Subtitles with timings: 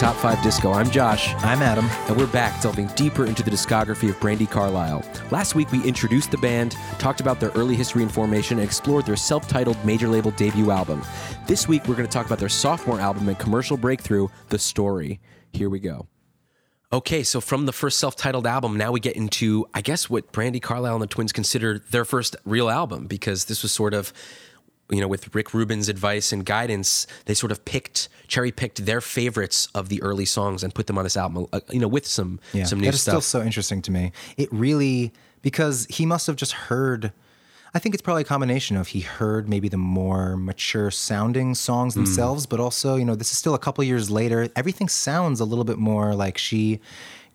[0.00, 0.72] Welcome back to Top 5 Disco.
[0.72, 1.34] I'm Josh.
[1.38, 1.86] I'm Adam.
[2.08, 5.04] And we're back delving deeper into the discography of Brandi Carlile.
[5.32, 9.06] Last week, we introduced the band, talked about their early history and formation, and explored
[9.06, 11.02] their self titled major label debut album.
[11.46, 15.20] This week, we're going to talk about their sophomore album and commercial breakthrough, The Story.
[15.52, 16.06] Here we go.
[16.92, 20.32] Okay, so from the first self titled album, now we get into, I guess, what
[20.32, 24.12] Brandi Carlile and the Twins considered their first real album, because this was sort of
[24.90, 29.00] you know, with Rick Rubin's advice and guidance, they sort of picked, cherry picked their
[29.00, 31.46] favorites of the early songs and put them on this album.
[31.52, 33.12] Uh, you know, with some yeah, some new that is stuff.
[33.22, 34.12] still so interesting to me.
[34.36, 35.12] It really
[35.42, 37.12] because he must have just heard.
[37.74, 41.92] I think it's probably a combination of he heard maybe the more mature sounding songs
[41.94, 42.00] Hmm.
[42.04, 44.48] themselves, but also you know this is still a couple years later.
[44.56, 46.80] Everything sounds a little bit more like she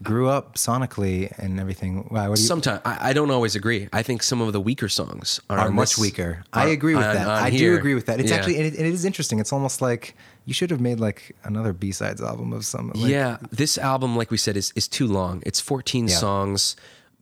[0.03, 2.07] grew up sonically and everything.
[2.11, 2.47] Wow, what do you?
[2.47, 3.87] Sometimes I, I don't always agree.
[3.93, 6.43] I think some of the weaker songs are, are much this- weaker.
[6.51, 7.27] I agree with on- that.
[7.27, 8.19] on I do agree with that.
[8.19, 8.37] It's Yeah.
[8.37, 9.39] actually and it, and it is interesting.
[9.39, 10.15] It's almost like
[10.45, 12.91] you should have made like another B sides album of some.
[12.93, 15.41] Like, yeah, this album, like we said, is is too long.
[15.45, 16.15] It's 14 Yeah.
[16.17, 16.75] songs.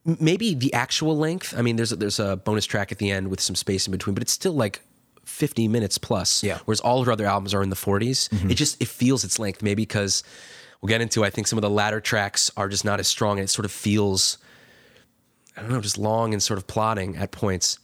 [0.03, 1.53] Maybe the actual length.
[1.55, 3.91] I mean, there's a, there's a bonus track at the end with some space in
[3.91, 4.81] between, but it's still like
[5.25, 6.43] 50 minutes plus.
[6.43, 6.55] Yeah.
[6.55, 6.63] Mm-hmm.
[6.65, 8.27] Whereas all her other albums are in the 40s.
[8.49, 9.61] It just it feels its length.
[9.61, 10.23] Maybe because
[10.81, 11.23] we'll get into.
[11.23, 13.65] I think some of the latter tracks are just not as strong, and it sort
[13.65, 14.37] of feels.
[15.57, 17.77] I don't know, just long and sort of plodding at points.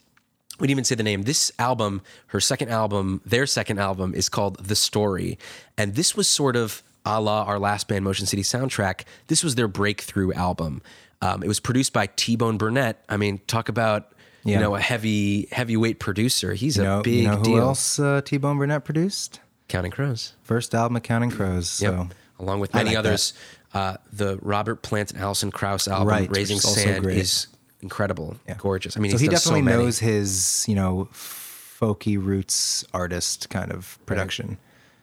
[0.59, 1.23] We didn't even say the name.
[1.23, 5.37] This album, her second album, their second album, is called The Story.
[5.77, 9.01] And this was sort of a la our last band, Motion City Soundtrack.
[9.27, 10.81] This was their breakthrough album.
[11.21, 13.03] Um, it was produced by T Bone Burnett.
[13.09, 14.13] I mean, talk about
[14.45, 16.53] you know a heavy heavyweight producer.
[16.53, 17.57] He's You a big you know who deal.
[17.59, 19.41] else uh, T Bone Burnett produced?
[19.67, 20.33] Counting Crows.
[20.41, 21.81] First album of Counting Crows.
[21.81, 22.07] Yep.
[22.39, 23.33] Along with many like others,
[23.73, 27.47] uh, the Robert Plant and Alison Krauss album, Right, Raising is Sand, is
[27.81, 28.95] incredible, gorgeous.
[28.95, 33.97] I mean, so he definitely so knows his, you know, folky roots artist kind of
[34.05, 34.57] production.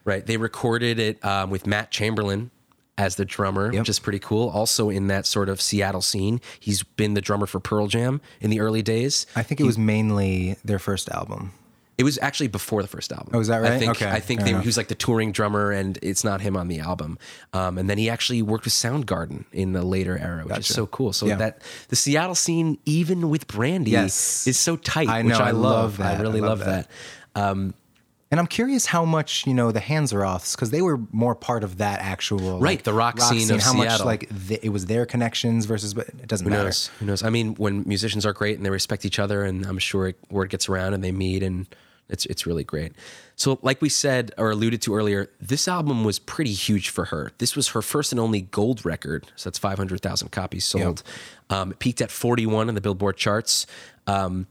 [0.04, 0.24] Right.
[0.24, 2.50] They recorded it um, with Matt Chamberlain
[2.98, 3.80] as the drummer, Yep.
[3.80, 4.48] which is pretty cool.
[4.50, 6.40] Also in that sort of Seattle scene.
[6.60, 9.26] He's been the drummer for Pearl Jam in the early days.
[9.34, 11.52] I think it was mainly their first album.
[11.96, 13.30] It was actually before the first album.
[13.34, 13.78] Oh, is that I right?
[13.78, 16.56] think, Okay, I think they, he was like the touring drummer, and it's not him
[16.56, 17.18] on the album.
[17.52, 20.86] Um, and then he actually worked with Soundgarden in the later era, which is so
[20.88, 21.12] cool.
[21.12, 21.36] So Yeah.
[21.36, 24.44] that the Seattle scene, even with Brandi, Yes.
[24.48, 25.98] is so tight, I which know, I, I love.
[25.98, 26.18] that.
[26.18, 26.88] I really I love, love that.
[27.34, 27.74] that.
[28.30, 31.76] And I'm curious how much you know the Hanseroths because they were more part of
[31.78, 34.06] that actual Right, like, the rock scene of How much Seattle.
[34.06, 36.64] like th- it was their connections versus, but it doesn't Who matter.
[36.64, 36.90] knows?
[36.98, 37.22] Who knows?
[37.22, 40.18] I mean, when musicians are great and they respect each other, and I'm sure it,
[40.30, 41.66] word gets around and they meet, and
[42.08, 42.92] it's it's really great.
[43.36, 47.32] So, like we said or alluded to earlier, this album was pretty huge for her.
[47.38, 51.02] This was her first and only gold record, so that's 500,000 copies sold.
[51.50, 53.66] Um, it peaked at 41 on the Billboard charts.
[54.06, 54.46] Um,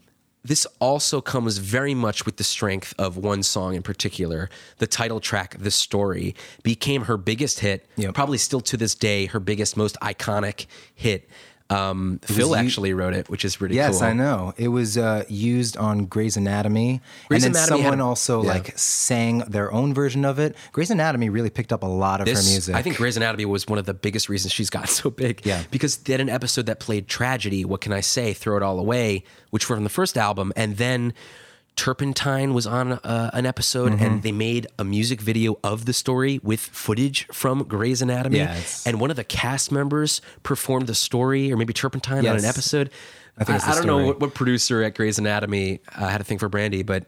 [0.45, 4.49] this also comes very much with the strength of one song in particular.
[4.79, 8.13] The title track, The Story, became her biggest hit, Yep.
[8.13, 11.29] probably still to this day, her biggest, most iconic hit.
[11.73, 14.07] Um, Phil u- actually wrote it, which is pretty Yes, cool.
[14.07, 14.53] I know.
[14.57, 18.49] It was uh, used on Grey's Anatomy, Grey's and then Anatomy had- someone also yeah.
[18.49, 20.55] like sang their own version of it.
[20.71, 22.75] Grey's Anatomy really picked up a lot of her music.
[22.75, 25.45] I think Grey's Anatomy was one of the biggest reasons she's got so big.
[25.45, 25.63] Yeah.
[25.71, 28.33] Because they had an episode that played tragedy, What Can I Say?
[28.33, 30.53] Throw It All Away, which were from the first album.
[30.55, 31.13] And then
[31.75, 34.03] Turpentine was on uh, an episode Mm-hmm.
[34.05, 38.37] and they made a music video of the story with footage from Grey's Anatomy.
[38.37, 42.45] Yeah, and one of the cast members performed the story or maybe Turpentine on an
[42.45, 42.89] episode.
[43.37, 46.37] I it's I don't know what, what producer at Grey's Anatomy uh, had a thing
[46.37, 47.05] for Brandi, but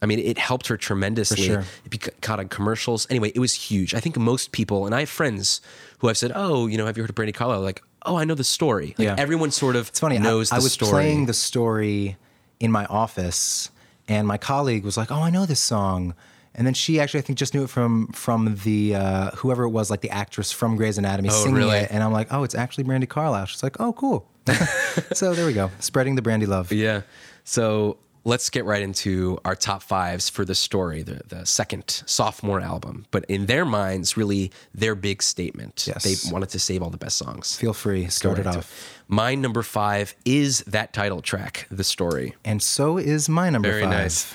[0.00, 1.46] I mean, it helped her tremendously.
[1.46, 1.64] sure.
[1.90, 3.06] It caught on commercials.
[3.10, 3.94] Anyway, it was huge.
[3.94, 5.60] I think most people, and I have friends
[5.98, 8.24] who have said, "Oh, you know, have you heard of Brandi Carlile?" Like, "Oh, I
[8.24, 9.14] know the story." Like, Yeah.
[9.18, 10.18] everyone sort of It's funny.
[10.18, 10.90] knows I, the I was story.
[10.90, 12.16] playing the story
[12.60, 13.70] in my office,
[14.08, 16.14] and my colleague was like, "Oh, I know this song."
[16.56, 19.70] And then she actually, I think, just knew it from from the uh, whoever it
[19.70, 21.78] was, like the actress from Grey's Anatomy, singing really?
[21.78, 21.88] it.
[21.90, 24.28] And I'm like, "Oh, it's actually Brandi Carlile." She's like, "Oh, cool."
[25.12, 26.72] so there we go, spreading the Brandi love.
[26.72, 27.02] Yeah.
[27.44, 32.60] So let's get right into our top fives for the story, the, the second sophomore
[32.60, 33.06] album.
[33.10, 35.86] But in their minds, really their big statement.
[35.86, 36.04] Yes.
[36.04, 37.56] They wanted to save all the best songs.
[37.56, 38.56] Feel free, start it Right.
[38.56, 39.00] off.
[39.08, 42.34] My number five is that title track, The Story.
[42.44, 43.90] And so is my number Very five.
[43.92, 44.32] nice.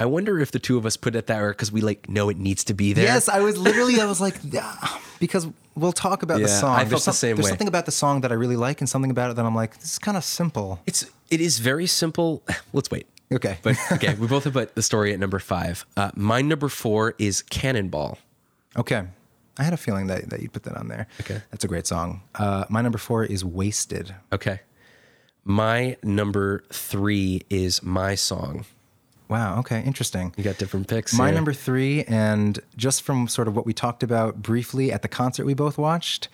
[0.00, 2.30] I wonder if the two of us put it that way because we like know
[2.30, 3.04] it needs to be there.
[3.04, 4.36] Yes, I was literally, I was like,
[5.18, 6.74] because we'll talk about the song.
[6.74, 7.34] I felt there's the same way.
[7.34, 7.50] there's way.
[7.50, 9.78] something about the song that I really like, and something about it that I'm like,
[9.78, 10.80] this is kind of simple.
[10.86, 12.42] It's it is very simple.
[12.72, 13.06] Let's wait.
[13.30, 13.58] Okay.
[13.62, 15.84] But okay, we both have put the story at number five.
[15.98, 18.16] Uh, my number four is Cannonball.
[18.78, 19.04] Okay.
[19.58, 21.08] I had a feeling that, that you'd put that on there.
[21.20, 21.42] Okay.
[21.50, 22.22] That's a great song.
[22.34, 24.14] Uh, my number four is Wasted.
[24.32, 24.60] Okay.
[25.44, 28.64] My number three is my song.
[29.30, 29.60] Wow.
[29.60, 29.82] Okay.
[29.84, 30.34] Interesting.
[30.36, 31.14] You got different picks.
[31.14, 31.34] My here.
[31.36, 35.46] number three, and just from sort of what we talked about briefly at the concert
[35.46, 36.28] we both watched,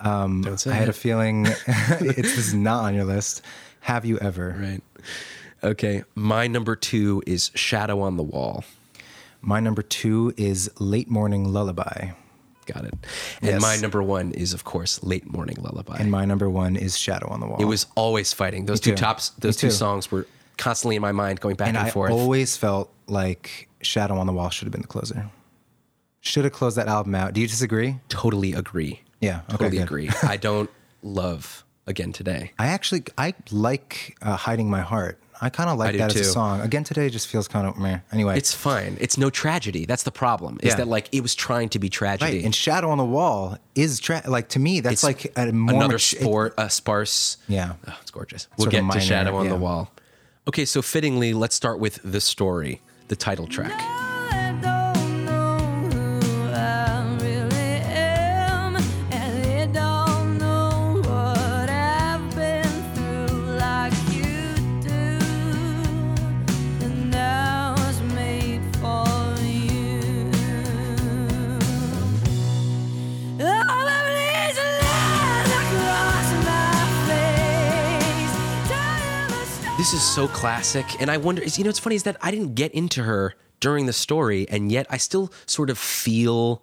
[0.00, 0.90] um, Don't say I had it.
[0.90, 3.42] a feeling it's this is not on your list.
[3.80, 4.56] Have you ever?
[4.58, 4.82] Right.
[5.64, 6.04] Okay.
[6.14, 8.64] My number two is Shadow on the Wall.
[9.40, 12.10] My number two is Late Morning Lullaby,
[12.66, 12.94] Got it.
[13.42, 13.62] And Yes.
[13.62, 15.98] my number one is, of course, Late Morning Lullaby.
[16.00, 17.58] and my number one is Shadow on the Wall.
[17.60, 18.66] it was always fighting.
[18.66, 18.96] Those Me two too.
[18.96, 19.72] tops, Me those two too.
[19.72, 20.26] songs were
[20.56, 22.10] constantly in my mind, going back and and, I forth.
[22.12, 25.30] always felt like Shadow on the Wall should have been the closer.
[26.20, 27.34] Should have closed that album out.
[27.34, 28.00] Do you disagree?
[28.08, 29.00] totally agree.
[29.20, 29.82] Yeah, okay, totally good.
[29.84, 30.10] agree.
[30.22, 30.70] I don't
[31.02, 32.52] love Again Today.
[32.58, 35.20] I actually I like uh, Hiding My Heart.
[35.40, 36.62] I kind of like that as a song.
[36.62, 37.98] Again today just feels kind of meh.
[38.10, 38.96] Anyway, It's fine.
[39.00, 39.84] It's no tragedy.
[39.84, 40.58] That's the problem.
[40.62, 40.76] Is Yeah.
[40.76, 42.36] that like it was trying to be tragedy.
[42.38, 42.44] right.
[42.44, 45.76] And Shadow on the Wall is tra- like to me that's It's like a more
[45.76, 47.36] another mat- it- sport, uh, sparse.
[47.48, 47.74] Yeah.
[47.86, 48.48] Oh, it's gorgeous.
[48.58, 49.50] We'll get minor, to Shadow on yeah.
[49.52, 49.92] the Wall.
[50.48, 53.72] Okay, so fittingly, let's start with the story, the title track.
[53.74, 54.05] I
[79.86, 81.44] This is so classic, and I wonder.
[81.44, 84.72] You know, what's funny is that I didn't get into her during the story, and
[84.72, 86.60] yet I still sort of feel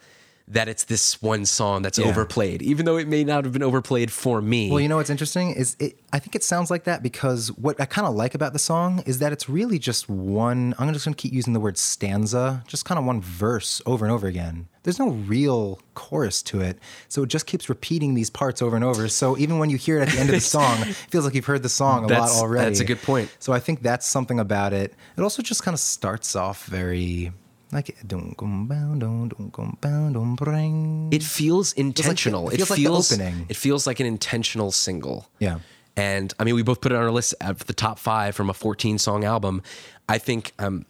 [0.47, 2.07] that it's this one song that's Yeah.
[2.07, 4.69] overplayed, even though it may not have been overplayed for me.
[4.69, 5.97] Well, you know what's interesting is it.
[6.11, 9.01] I think it sounds like that because what I kind of like about the song
[9.05, 10.75] is that it's really just one.
[10.77, 14.05] I'm just going to keep using the word stanza, just kind of one verse over
[14.05, 14.67] and over again.
[14.83, 18.83] There's no real chorus to it, so it just keeps repeating these parts over and
[18.83, 19.07] over.
[19.07, 21.33] So even when you hear it at the end of the song, it feels like
[21.35, 22.65] you've heard the song a That's- lot already.
[22.65, 23.33] that's a good point.
[23.39, 24.93] So I think that's something about it.
[25.17, 27.31] It also just kind of starts off very
[27.73, 31.09] like don't go bound, don't don't go bound, don't bring.
[31.11, 32.49] it feels like the- intentional.
[32.49, 33.45] it feels like the opening.
[33.49, 35.27] It feels like an intentional single.
[35.39, 35.59] Yeah.
[35.95, 38.49] And I mean, we both put it on our list of the top five from
[38.49, 39.61] a 14 song album.
[40.09, 40.85] I think, um,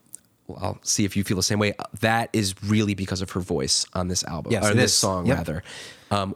[0.48, 1.74] well, I'll see if you feel the same way.
[2.00, 4.98] That is really because of her voice on this album, Yes, or this is.
[4.98, 5.38] song Yep.
[5.38, 5.64] rather.
[6.10, 6.36] Um,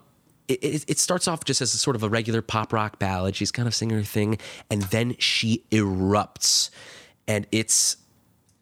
[0.50, 3.36] it, it, it starts off just as a sort of a regular pop rock ballad.
[3.38, 4.38] She's kind of singing her thing,
[4.70, 6.70] and then she erupts,
[7.28, 7.98] and it's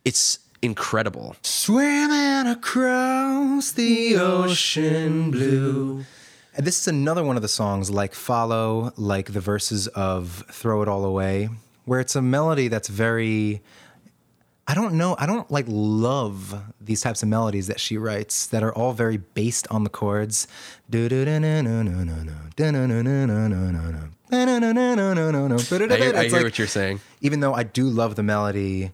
[0.04, 1.36] it's incredible.
[1.44, 6.04] Swimming across the ocean blue.
[6.56, 10.82] And this is another one of the songs like Follow, like the verses of Throw
[10.82, 11.50] It All Away,
[11.86, 13.62] where it's a melody that's very.
[14.68, 15.16] I don't know.
[15.20, 19.18] I don't like love these types of melodies that she writes that are all very
[19.18, 20.48] based on the chords.
[26.16, 27.00] I, I hear like- what you're saying.
[27.22, 28.92] even though I do love the melody,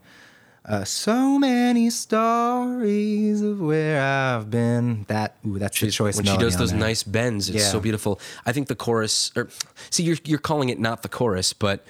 [0.65, 5.05] uh, so many stories of where I've been.
[5.07, 6.17] That ooh, that's the choice.
[6.17, 6.79] when she does those there.
[6.79, 9.49] nice bends it's so beautiful i think the chorus or
[9.89, 11.85] see you're you're calling it not the chorus but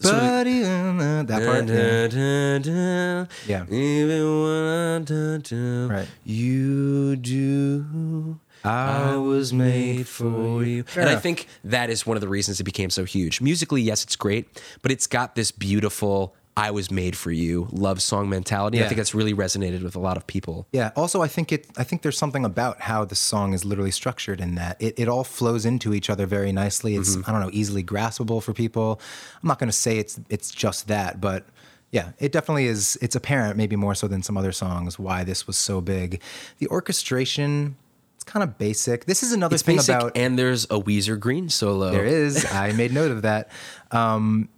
[0.00, 2.08] sort of- even uh, that part, yeah.
[2.08, 3.64] Da, da, da, Yeah.
[3.70, 6.08] Even when I don't do, Right.
[6.24, 8.38] you do.
[8.64, 10.84] I was made for you.
[10.96, 13.40] and I think that is one of the reasons it became so huge.
[13.40, 14.48] Musically, yes, it's great,
[14.82, 18.78] but it's got this beautiful I was made for you love song mentality.
[18.80, 20.68] I think that's really resonated with a lot of people.
[20.72, 20.92] Yeah.
[20.94, 21.66] Also, I think it.
[21.76, 25.08] I think there's something about how the song is literally structured in that it, it
[25.08, 26.94] all flows into each other very nicely.
[26.94, 27.28] It's Mm-hmm.
[27.28, 29.00] I don't know easily graspable for people.
[29.42, 31.46] I'm not going to say it's it's just that, but
[31.90, 32.96] yeah, it definitely is.
[33.02, 36.22] It's apparent, maybe more so than some other songs, why this was so big.
[36.58, 37.76] The orchestration.
[38.14, 39.06] It's kind of basic.
[39.06, 41.90] This is another It's thing basic, about and there's a Weezer Green solo.
[41.90, 42.44] There is.
[42.52, 43.50] I made note of that.
[43.90, 44.48] Um,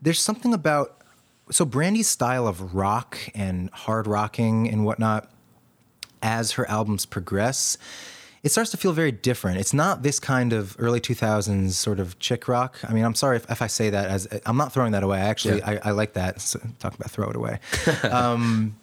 [0.00, 0.97] there's something about
[1.50, 5.30] so Brandi's style of rock and hard rocking and whatnot
[6.22, 7.78] as her albums progress.
[8.42, 9.58] It starts to feel very different.
[9.58, 12.78] It's not this kind of early 2000s sort of chick rock.
[12.88, 15.18] I mean, I'm sorry if, if I say that as I'm not throwing that away.
[15.18, 15.80] Actually, Yeah.
[15.84, 16.40] I, I like that.
[16.40, 17.58] So, talk about throw it away.
[18.10, 18.76] um,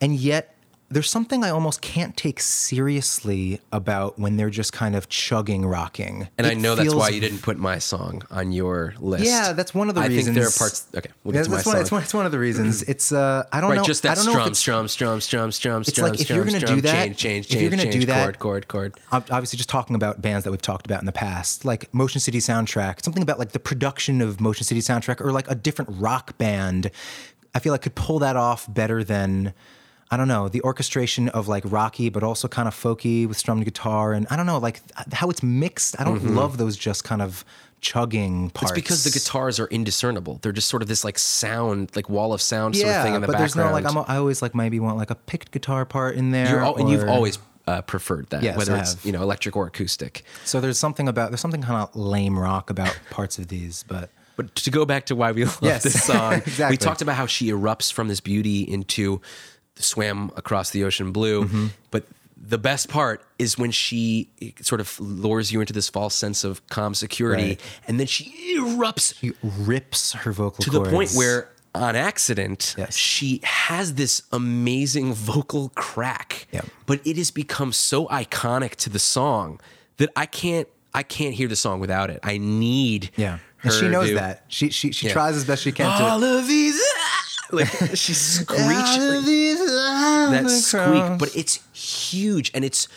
[0.00, 0.56] and yet,
[0.92, 6.28] there's something I almost can't take seriously about when they're just kind of chugging rocking.
[6.38, 9.24] And I know that's why you didn't put my song on your list.
[9.24, 10.26] yeah, that's one of the I reasons.
[10.26, 10.86] think there are parts.
[10.94, 11.80] Okay, we'll get Yeah, to my that's one, song.
[11.82, 12.82] it's, one, it's one of the reasons.
[12.92, 13.84] It's uh, I don't right, know.
[13.84, 16.10] just I that don't know if strum, it's, strum, strum, strum, strum, It's strum.
[16.10, 18.06] like if strum, you're gonna strum, do that- change, change, if you're gonna change, do
[18.06, 19.00] that- chord, chord, chord.
[19.30, 22.38] obviously just talking about bands that we've talked about in the past, like Motion City
[22.38, 26.36] Soundtrack, something about like the production of Motion City Soundtrack, or like a different rock
[26.38, 26.90] band.
[27.54, 29.54] I feel like could pull that off better than.
[30.12, 33.64] I don't know, the orchestration of like rocky, but also kind of folky with strummed
[33.64, 34.12] guitar.
[34.12, 35.98] And I don't know, like how it's mixed.
[35.98, 37.46] I don't love those just kind of
[37.80, 38.72] chugging parts.
[38.72, 40.38] It's because the guitars are indiscernible.
[40.42, 43.22] They're just sort of this like sound, like wall of sound sort of thing in
[43.22, 43.96] the but there's no background.
[43.96, 46.60] like, I'm, I always like maybe want like a picked guitar part in there.
[46.60, 50.24] Al- and you've always uh, preferred that, Yes, whether it's you know electric or acoustic.
[50.44, 54.10] So there's something about, there's something kind of lame rock about parts of these, but.
[54.34, 56.72] But to go back to why we love Yes, this song, exactly.
[56.72, 59.20] we talked about how she erupts from this beauty into
[59.76, 61.44] swam across the ocean blue.
[61.44, 61.66] Mm-hmm.
[61.90, 62.04] But
[62.36, 64.28] the best part is when she
[64.60, 67.60] sort of lures you into this false sense of calm security, Right.
[67.86, 72.96] and then she erupts She rips her vocal to the point where on accident Yes.
[72.96, 76.60] she has this amazing vocal crack Yeah.
[76.84, 79.58] but it has become so iconic to the song
[79.96, 83.88] that i can't i can't hear the song without it i need yeah, and she
[83.88, 84.44] knows to- that.
[84.48, 85.14] She she she Yeah.
[85.14, 86.04] tries as best she can to.
[86.04, 86.78] all of these
[87.56, 92.88] like she screeches like, that squeak but it's huge and it's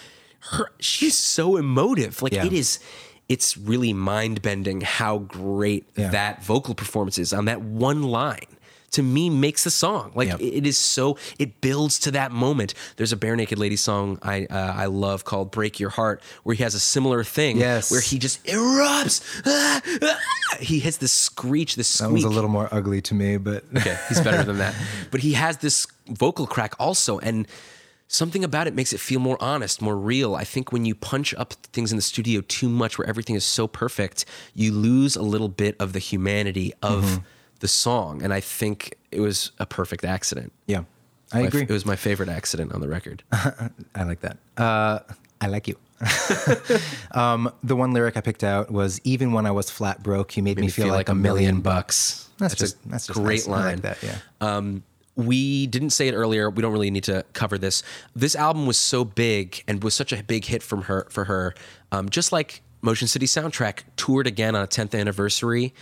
[0.52, 2.46] her she's so emotive like Yeah.
[2.46, 2.80] it is
[3.28, 6.10] it's really mind-bending how great Yeah.
[6.12, 8.46] that vocal performance is on that one line
[8.92, 10.40] to me makes the song like Yep.
[10.40, 14.18] it- it is so it builds to that moment there's a bare naked lady song
[14.22, 17.92] i uh, i love called break your heart where he has a similar thing Yes.
[17.92, 20.20] where he just erupts Ah, ah.
[20.60, 23.64] He hits this screech this That squeak was a little more ugly to me, but
[23.78, 24.74] Okay, he's better than that.
[25.12, 27.48] But he has this vocal crack also, and
[28.08, 30.36] something about it makes it feel more honest, more real.
[30.36, 33.44] I think when you punch up things in the studio too much, where everything is
[33.46, 37.24] so perfect, you lose a little bit of the humanity of Mm-hmm.
[37.62, 38.22] the song.
[38.24, 40.52] And I think it was a perfect accident.
[40.68, 40.84] yeah,
[41.32, 41.62] I My- agree.
[41.64, 43.24] It was my favorite accident on the record.
[43.32, 44.38] I like that.
[44.58, 45.00] Uh,
[45.42, 45.76] I like you.
[47.12, 50.44] um, the one lyric I picked out was "Even when I was flat broke, you
[50.44, 53.48] made, me, feel, like, a million bucks." That's, That's just a that's just great nice.
[53.48, 53.75] Line.
[53.75, 54.04] like that.
[54.04, 54.18] Yeah.
[54.42, 54.84] Um,
[55.16, 56.50] we didn't say it earlier.
[56.50, 57.84] We don't really need to cover this.
[58.16, 61.56] This album was so big and was such a big hit from her for her.
[61.92, 65.74] Um, just like Motion City Soundtrack toured again on a 10th anniversary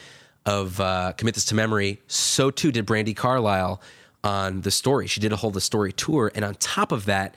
[0.46, 2.02] of uh, Commit This to Memory.
[2.08, 3.82] So too did Brandi Carlile
[4.24, 5.08] on the story.
[5.08, 7.36] She did a whole the story tour, and on top of that,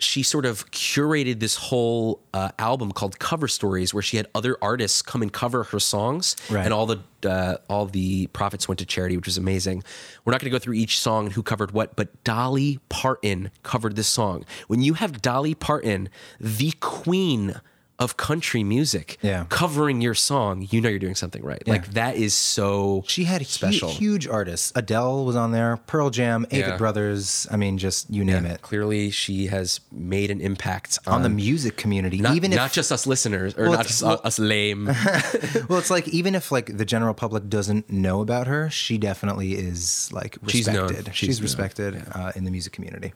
[0.00, 4.56] she sort of curated this whole uh, album called Cover Stories, where she had other
[4.62, 6.64] artists come and cover her songs, Right.
[6.64, 9.82] and all the uh, all the profits went to charity, which was amazing.
[10.24, 13.50] We're not going to go through each song and who covered what, but Dolly Parton
[13.64, 14.44] covered this song.
[14.68, 17.60] When you have Dolly Parton, the queen
[17.98, 19.46] of country music, Yeah.
[19.48, 21.66] covering your song, you know you're doing something right.
[21.66, 23.90] Like that is so She had special.
[23.90, 24.72] huge artists.
[24.76, 25.78] Adele was on there.
[25.88, 26.76] Pearl Jam, Avett Yeah.
[26.76, 27.48] Brothers.
[27.50, 28.62] I mean, just you name Yeah, it.
[28.62, 32.70] Clearly, she has made an impact on, On the music community, not, even if not
[32.72, 34.86] just us listeners or Well, not just well- us lame.
[35.68, 39.54] well, it's like even if like the general public doesn't know about her, she definitely
[39.54, 41.06] is like She's respected.
[41.06, 43.12] She's She's, known, respected uh, in the music community.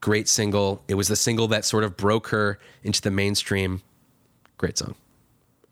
[0.00, 0.82] Great single.
[0.88, 3.82] It was the single that sort of broke her into the mainstream.
[4.58, 4.94] Great song.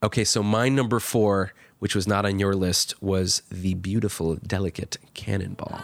[0.03, 4.97] Okay, so my number four, which was not on your list, was the beautiful, delicate
[5.13, 5.81] Cannonball.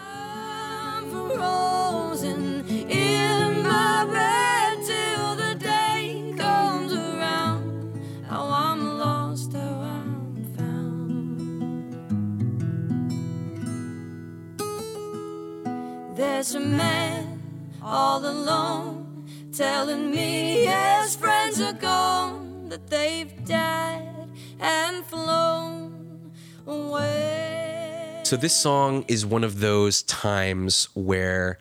[16.14, 17.40] There's a man
[17.80, 22.41] all alone telling me his friends are gone,
[22.73, 26.33] that they've died and flown
[26.67, 28.23] away.
[28.25, 31.59] So this song is one of those times where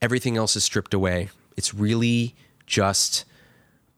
[0.00, 1.28] everything else is stripped away.
[1.58, 2.34] It's really
[2.64, 3.26] just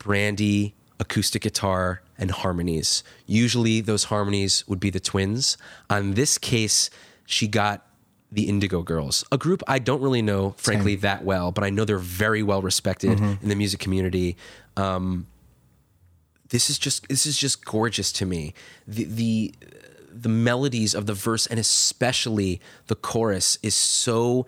[0.00, 3.04] Brandi, acoustic guitar, and harmonies.
[3.24, 5.56] Usually those harmonies would be the twins.
[5.88, 6.90] On this case,
[7.24, 7.86] she got
[8.32, 11.84] the Indigo Girls, a group I don't really know, frankly, that well, but I know
[11.84, 14.36] they're very well respected in the music community.
[14.76, 15.28] Um,
[16.50, 18.54] this is just this is just gorgeous to me.
[18.86, 19.54] The the
[20.10, 24.46] the melodies of the verse and especially the chorus is so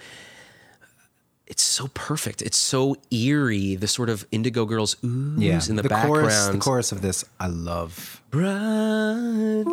[1.46, 2.42] it's so perfect.
[2.42, 3.74] It's so eerie.
[3.74, 6.54] The sort of Indigo Girls oohs Yeah, in the, chorus, background.
[6.54, 8.22] the chorus of this, I love.
[8.30, 9.64] Bright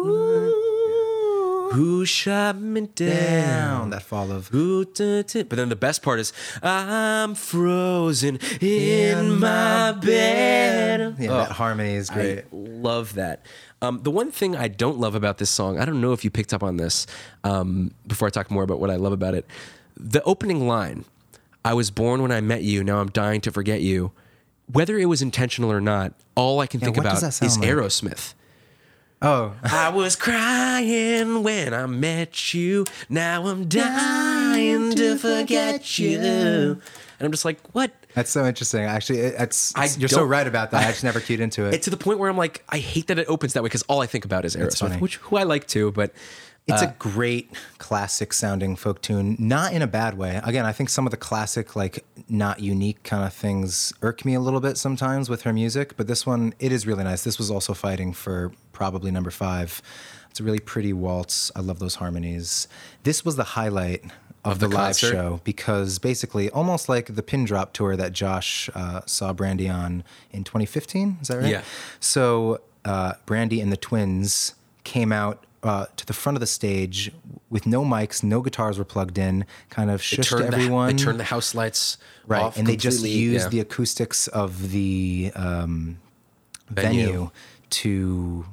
[1.74, 3.90] who shot me down.
[3.90, 5.44] That fall of Who duh, duh.
[5.44, 11.16] But then the best part is, I'm frozen in my bed.
[11.20, 12.40] yeah, Oh, that harmony is great.
[12.40, 13.46] I love that.
[13.82, 16.32] Um, the one thing I don't love about this song, I don't know if you
[16.32, 17.06] picked up on this
[17.44, 19.46] um, before I talk more about what I love about it.
[19.96, 21.06] The opening line,
[21.64, 24.12] I was born when I met you, now I'm dying to forget you.
[24.72, 27.70] Whether it was intentional or not, all I can think about is like?
[27.70, 28.34] Aerosmith.
[29.22, 32.86] Oh, I was crying when I met you.
[33.10, 36.18] Now I'm dying to forget you.
[36.20, 36.82] and
[37.26, 37.92] I'm just like, what?
[38.14, 38.84] That's so interesting.
[38.84, 40.86] Actually, it- it's, I you're so right about that.
[40.88, 41.74] I just never cued into it.
[41.76, 43.84] It's to the point where I'm like, I hate that it opens that way because
[43.84, 46.12] all I think about is Aerosmith, which who I like too, but
[46.68, 50.42] It's Uh, a great classic sounding folk tune, not in a bad way.
[50.44, 54.34] Again, I think some of the classic, like not unique kind of things irk me
[54.34, 57.24] a little bit sometimes with her music, but this one, it is really nice.
[57.24, 59.82] This was also fighting for probably number five.
[60.30, 61.52] It's a really pretty waltz.
[61.56, 62.68] I love those harmonies.
[63.04, 64.04] This was the highlight
[64.44, 68.70] of, the the, live show because basically, almost like the pin drop tour that Josh
[68.76, 71.20] uh, saw Brandi on in 2015.
[71.22, 71.48] Is that right?
[71.48, 71.62] Yeah.
[72.00, 77.12] So uh, Brandi and the twins came out uh, to the front of the stage
[77.50, 80.88] with no mics, no guitars were plugged in, kind of shushed everyone.
[80.88, 83.50] the, they turned the house lights right, off and they just used yeah.
[83.50, 85.98] the acoustics of the um,
[86.70, 87.06] Venue.
[87.06, 87.32] venue.
[87.70, 88.46] to,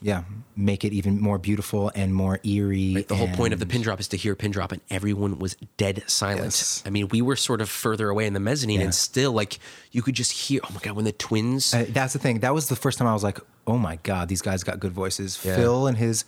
[0.00, 0.24] yeah,
[0.56, 2.94] make it even more beautiful and more eerie.
[2.96, 4.80] Right, the whole point of the pin drop is to hear a pin drop, and
[4.90, 6.44] everyone was dead silent.
[6.44, 6.82] Yes.
[6.86, 8.86] I mean, we were sort of further away in the mezzanine, Yeah.
[8.86, 9.58] and still, like,
[9.90, 10.60] you could just hear.
[10.64, 12.40] Oh my god, when the twins, Uh, that's the thing.
[12.40, 14.92] That was the first time I was like, oh my god, these guys got good
[14.92, 15.40] voices.
[15.44, 15.56] Yeah.
[15.56, 16.24] Phil and his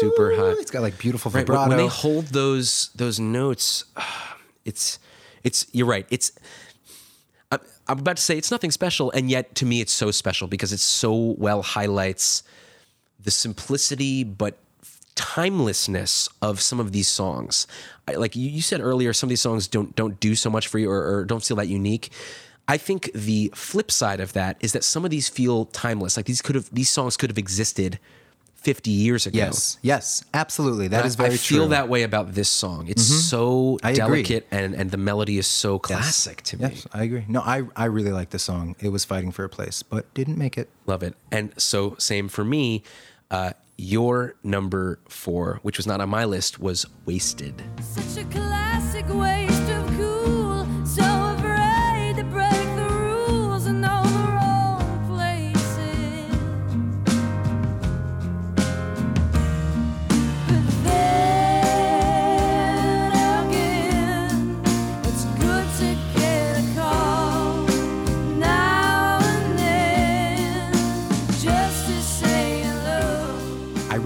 [0.00, 0.52] super high.
[0.60, 1.68] It's got like beautiful Right, when- vibrato.
[1.68, 3.84] when they hold those those notes,
[4.64, 4.98] it's
[5.44, 6.06] it's you're right.
[6.10, 6.32] It's
[7.52, 10.48] I'm, I'm about to say it's nothing special, and yet to me it's so special
[10.48, 12.42] because it so well highlights
[13.22, 14.58] the simplicity but
[15.14, 17.66] timelessness of some of these songs.
[18.06, 20.68] I, like you, you said earlier, some of these songs don't don't do so much
[20.68, 22.10] for you or, or don't feel that unique.
[22.68, 26.16] I think the flip side of that is that some of these feel timeless.
[26.16, 27.98] Like these could have these songs could have existed
[28.66, 29.36] 50 years ago.
[29.38, 30.88] yes, yes, absolutely.
[30.88, 31.38] That is very I true.
[31.38, 31.54] Mm-hmm.
[31.54, 32.88] feel that way about this song.
[32.88, 34.24] It's so I agree.
[34.24, 36.62] delicate and and the melody is so classic to me.
[36.70, 37.24] Yes, I agree.
[37.28, 38.74] No, I, I really like the song.
[38.80, 40.68] It was fighting for a place, but didn't make it.
[40.84, 41.14] Love it.
[41.30, 42.82] And so same for me.
[43.30, 47.62] Uh, your number four, which was not on my list, was Wasted.
[47.80, 49.45] Such a classic waste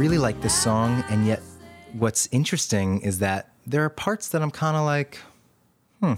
[0.00, 1.42] really like this song, and yet
[1.92, 5.18] what's interesting is that there are parts that I'm kind of like,
[6.00, 6.14] hmm.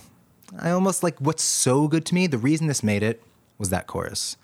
[0.56, 2.28] I almost like what's so good to me.
[2.28, 3.24] The reason this made it
[3.58, 4.36] was that chorus.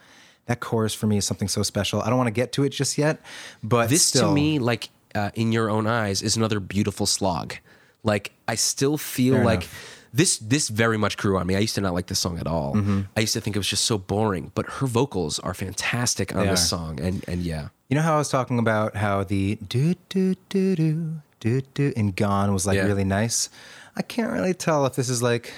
[0.47, 2.03] That chorus for me is something so special.
[2.03, 3.21] I don't want to get to it just yet,
[3.63, 7.55] but This still, to me, like uh, in your own eyes, is another beautiful slog.
[8.03, 9.98] Like I still feel like enough.
[10.13, 11.55] This this very much grew on me.
[11.57, 12.75] I used to not like this song at all.
[12.75, 13.01] Mm-hmm.
[13.17, 14.53] I used to think it was just so boring.
[14.55, 16.77] But her vocals are fantastic on They this are.
[16.77, 20.35] song, and and yeah, You know how I was talking about how the do do
[20.49, 22.87] do do do do in Gone was like Yeah.
[22.87, 23.49] really nice.
[23.97, 25.53] I can't really tell if this is like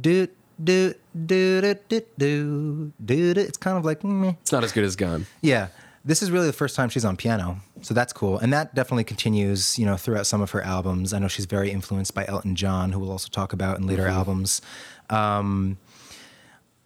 [0.00, 0.26] do
[0.62, 0.94] do
[1.26, 3.34] do do do do do.
[3.34, 3.40] do.
[3.40, 4.34] It's kind of like meh.
[4.42, 5.26] it's not as good as Gone.
[5.40, 5.68] yeah.
[6.06, 9.04] This is really the first time she's on piano, so that's cool, and that definitely
[9.04, 11.12] continues, you know, throughout some of her albums.
[11.12, 14.04] I know she's very influenced by Elton John, who we'll also talk about in later
[14.04, 14.18] Mm-hmm.
[14.18, 14.62] albums.
[15.10, 15.76] Um,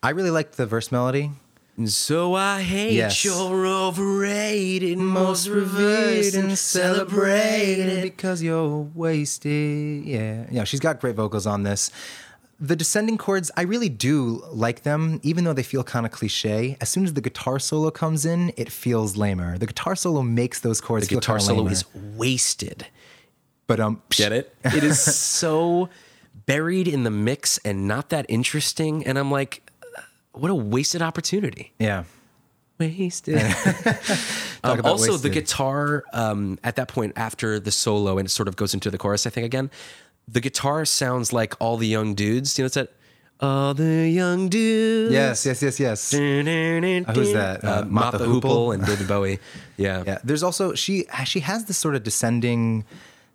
[0.02, 1.30] I really liked the verse melody.
[1.86, 3.24] So I hate Yes.
[3.24, 8.02] you're overrated, most revered and celebrated.
[8.02, 10.04] because you're wasted.
[10.04, 10.64] Yeah, yeah.
[10.64, 11.90] She's got great vocals on this.
[12.60, 16.76] The descending chords, I really do like them, even though they feel kind of cliche.
[16.80, 19.56] As soon as the guitar solo comes in, it feels lamer.
[19.58, 21.70] The guitar solo makes those chords The guitar solo lamer.
[21.72, 21.84] is
[22.16, 22.86] wasted.
[23.68, 24.56] but um, Get it?
[24.64, 25.88] It is so
[26.46, 29.06] buried in the mix and not that interesting.
[29.06, 29.62] And I'm like,
[29.96, 30.00] uh,
[30.32, 31.72] what a wasted opportunity.
[31.78, 32.04] yeah.
[32.80, 33.36] Wasted.
[34.64, 38.54] um, also, the guitar um, at that point after the solo and it sort of
[38.54, 39.68] goes into the chorus, I think again,
[40.30, 42.58] the guitar sounds like all the young dudes.
[42.58, 42.92] You know, it's that
[43.40, 45.12] all the young dudes.
[45.12, 46.10] Yes, yes, yes, yes.
[46.10, 47.64] Who's who's that?
[47.64, 48.74] Uh, Uh, Mott Mott the the Hoople Hoople?
[48.74, 49.38] and David Bowie.
[49.76, 50.02] Yeah.
[50.06, 52.84] Yeah, there's also she she has this sort of descending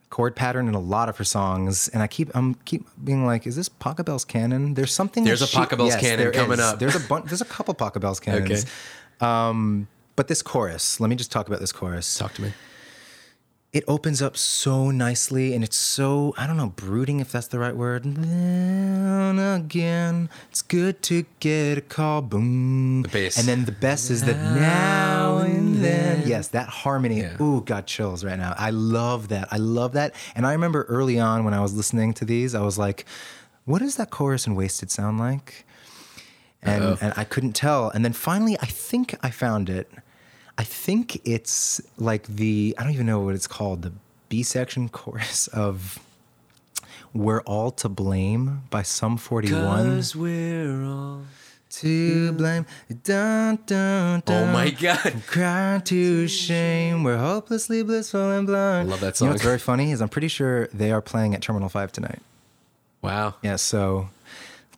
[0.09, 3.47] chord pattern in a lot of her songs, and I keep I'm keep being like,
[3.47, 4.73] is this Pachelbel's canon?
[4.75, 5.23] There's something.
[5.23, 6.59] There's a she- Pachelbel's yes, canon coming is.
[6.59, 6.79] up.
[6.79, 7.25] There's a bunch.
[7.27, 8.65] There's a couple Pachelbel's canons.
[9.21, 9.25] Okay.
[9.25, 12.17] Um, but this chorus, let me just talk about this chorus.
[12.17, 12.53] Talk to me.
[13.73, 17.57] It opens up so nicely, and it's so I don't know, brooding if that's the
[17.57, 18.03] right word.
[18.03, 23.01] Then again, it's good to get a call, boom.
[23.01, 23.39] The bass.
[23.39, 26.19] and then the best is that now and then.
[26.19, 26.27] then.
[26.29, 27.21] Yes, that harmony.
[27.21, 27.41] Yeah.
[27.41, 28.53] Ooh, got chills right now.
[28.59, 29.47] I love that.
[29.51, 30.13] I love that.
[30.35, 33.05] And I remember early on when I was listening to these, I was like,
[33.65, 35.65] "What does that chorus in Wasted sound like?"
[36.61, 37.89] And and I couldn't tell.
[37.89, 39.89] And then finally, I think I found it.
[40.57, 43.91] I think it's like the I don't even know what it's called the
[44.29, 45.99] B section chorus of
[47.13, 50.03] We're All to Blame by Sum 41.
[50.15, 51.21] we're all.
[51.69, 52.67] To blame.
[53.03, 55.23] Dun, dun, Oh my god.
[55.25, 57.03] Cry to shame.
[57.03, 58.89] We're hopelessly blissful and blind.
[58.89, 59.25] I love that song.
[59.25, 59.33] You know song.
[59.33, 62.19] what's very funny is I'm pretty sure they are playing at Terminal 5 tonight.
[63.01, 63.33] Wow.
[63.41, 64.09] Yeah, so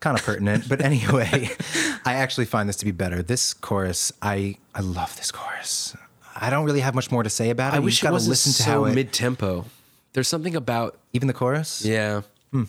[0.06, 0.70] kind of pertinent.
[0.70, 1.50] but anyway,
[2.06, 3.24] I actually find this to be better.
[3.24, 5.96] This chorus, I I love this chorus.
[6.36, 7.78] I don't really have much more to say about it.
[7.78, 9.65] I You wish it wasn't listen to so how it mid tempo.
[10.13, 11.84] There's something about even the chorus.
[11.84, 12.22] yeah.
[12.52, 12.65] Hmm.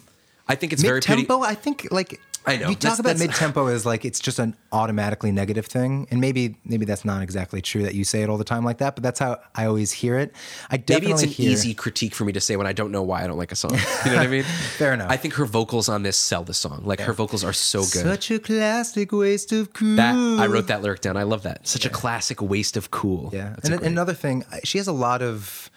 [0.49, 1.42] I think it's very mid-tempo.
[1.42, 4.20] I think like I know, we that's- talk about that's- mid tempo as like it's
[4.20, 8.22] just an automatically negative thing, and maybe maybe that's not exactly true that you say
[8.22, 10.32] it all the time like that, but that's how I always hear it.
[10.70, 12.92] I definitely Maybe it's an hear, easy critique for me to say when I don't
[12.92, 13.72] know why I don't like a song.
[14.04, 14.44] You know what I mean?
[14.78, 15.11] Fair enough.
[15.11, 16.82] I think her vocals on this sell the song.
[16.85, 18.04] Like her vocals are so good.
[18.04, 19.96] Such a classic waste of cool.
[19.96, 21.16] that I wrote that lyric down.
[21.16, 21.66] I love that.
[21.66, 23.30] Such a classic waste of cool.
[23.32, 25.68] Yeah, That's and great- another thing, she has a lot of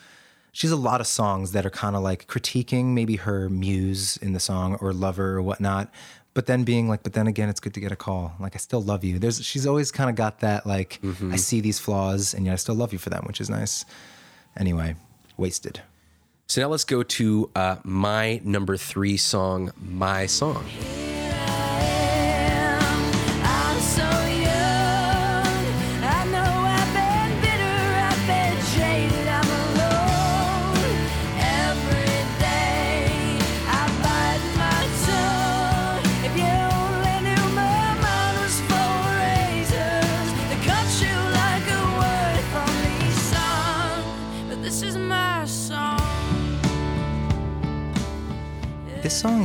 [0.51, 4.17] she has a lot of songs that are kind of like critiquing maybe her muse
[4.17, 5.91] in the song or lover or whatnot,
[6.39, 8.31] but then being like, but then again, it's good to get a call.
[8.39, 9.19] Like I still love you.
[9.19, 11.33] There's she's always kind of got that like Mm-hmm.
[11.33, 13.83] I see these flaws and yet I still love you for them, which is nice.
[14.55, 14.95] Anyway,
[15.35, 15.81] wasted.
[16.47, 20.63] So now let's go to uh, my number three song, My Song.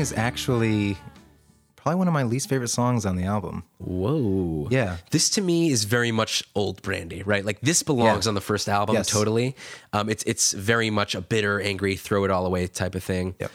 [0.05, 0.99] Is actually
[1.77, 3.65] probably one of my least favorite songs on the album.
[3.79, 4.69] Whoa.
[4.71, 4.99] Yeah.
[5.13, 7.43] This to me is very much old Brandi, right?
[7.43, 8.29] Like this belongs Yeah.
[8.29, 9.09] on the first album Yes.
[9.09, 9.57] totally.
[9.95, 13.35] Um, it's it's very much a bitter, angry, throw it all away type of thing.
[13.41, 13.51] Yep.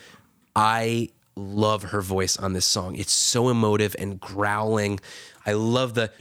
[0.55, 2.95] I love her voice on this song.
[2.95, 4.99] It's so emotive and growling.
[5.45, 6.11] I love the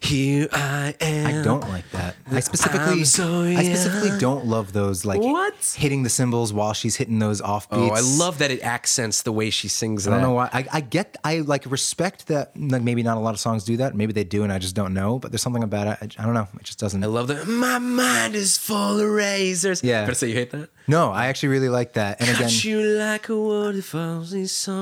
[0.00, 1.26] here I am.
[1.26, 2.16] I don't like that.
[2.30, 5.74] I specifically, so I specifically don't love those like What?
[5.78, 7.66] hitting the cymbals while she's hitting those offbeats.
[7.70, 10.22] Oh, I love that it accents the way she sings that I that.
[10.22, 10.50] don't know why.
[10.52, 11.16] I, I get.
[11.24, 12.52] I like respect that.
[12.58, 13.94] Like maybe not a lot of songs do that.
[13.94, 15.18] Maybe they do, and I just don't know.
[15.18, 16.16] But there's something about it.
[16.18, 16.48] I, I don't know.
[16.60, 17.02] It just doesn't.
[17.02, 19.82] I love the my mind is full of razors.
[19.82, 20.04] Yeah.
[20.06, 20.68] But say you hate that?
[20.88, 22.20] no, I actually really like that.
[22.20, 24.24] And again, you like a waterfall.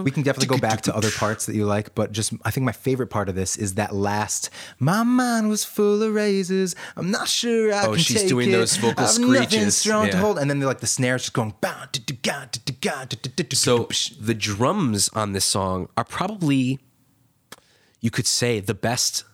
[0.03, 1.95] We can definitely go back to other parts that you like.
[1.95, 4.51] But just, I think my favorite part of this is that last.
[4.79, 6.75] My mind was full of razors.
[6.97, 8.53] I'm not sure I Oh, can she's take doing it.
[8.53, 9.77] those vocal I've nothing screeches.
[9.77, 10.21] strong to Yeah.
[10.21, 10.39] hold.
[10.39, 11.55] And then they're like the snares just going.
[11.61, 13.89] "Bow, du- du- ga, du- du- ga, du- du- du- du- So
[14.21, 16.79] the drums on this song are probably,
[18.01, 19.25] you could say, the best,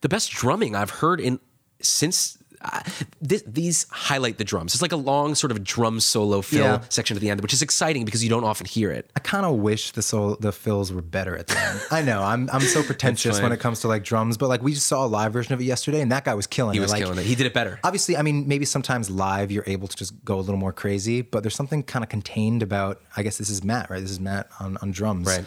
[0.00, 1.40] the best drumming I've heard in
[1.80, 2.38] since.
[2.64, 2.80] Uh,
[3.20, 4.72] this, these highlight the drums.
[4.74, 6.80] It's like a long sort of drum solo fill Yeah.
[6.88, 9.10] section at the end, which is exciting because you don't often hear it.
[9.14, 11.80] I kind of wish the soul, the fills were better at the end.
[11.90, 14.72] I know I'm I'm so pretentious when it comes to like drums, but like we
[14.72, 16.82] just saw a live version of it yesterday, and that guy was killing He it.
[16.82, 17.26] was like, killing it.
[17.26, 17.78] He did it better.
[17.84, 21.20] Obviously, I mean, maybe sometimes live you're able to just go a little more crazy,
[21.20, 23.00] but there's something kind of contained about.
[23.16, 24.00] I guess this is Matt, right?
[24.00, 25.44] This is Matt on on drums, Right.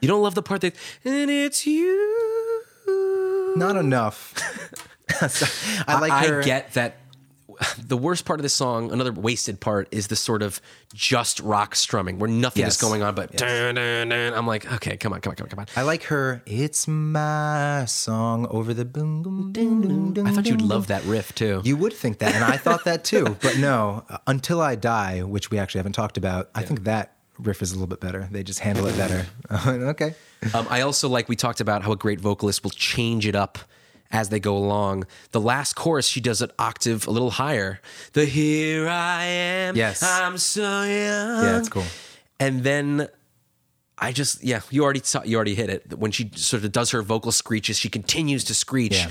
[0.00, 0.74] You don't love the part that
[1.04, 2.47] and it's you.
[3.58, 4.34] Not enough.
[5.28, 5.46] So,
[5.88, 6.42] I like I her.
[6.42, 6.98] get that.
[7.82, 10.60] The worst part of the song, another wasted part, is the sort of
[10.94, 12.74] just rock strumming where nothing Yes.
[12.76, 14.32] is going on, but dun, dun, dun.
[14.34, 15.66] I'm like, okay, come on, come on, come on, come on.
[15.74, 16.40] I like her.
[16.46, 20.12] It's my song over the boom boom boom boom.
[20.12, 21.62] boom I thought you'd love that riff too.
[21.64, 23.36] You would think that, and I thought that too.
[23.42, 27.62] But no, Until I Die, which we actually haven't talked about, I think that riff
[27.62, 28.28] is a little bit better.
[28.30, 29.26] They just handle it better.
[29.66, 30.14] okay.
[30.54, 33.58] Um, I also like we talked about how a great vocalist will change it up
[34.10, 35.06] as they go along.
[35.32, 37.80] The last chorus, she does an octave a little higher.
[38.12, 39.76] The here I am.
[39.76, 40.02] Yes.
[40.02, 41.44] I'm so young.
[41.44, 41.84] Yeah, it's cool.
[42.40, 43.08] And then
[43.98, 45.98] I just yeah, you already saw you already hit it.
[45.98, 48.94] When she sort of does her vocal screeches, she continues to screech.
[48.94, 49.10] Yeah.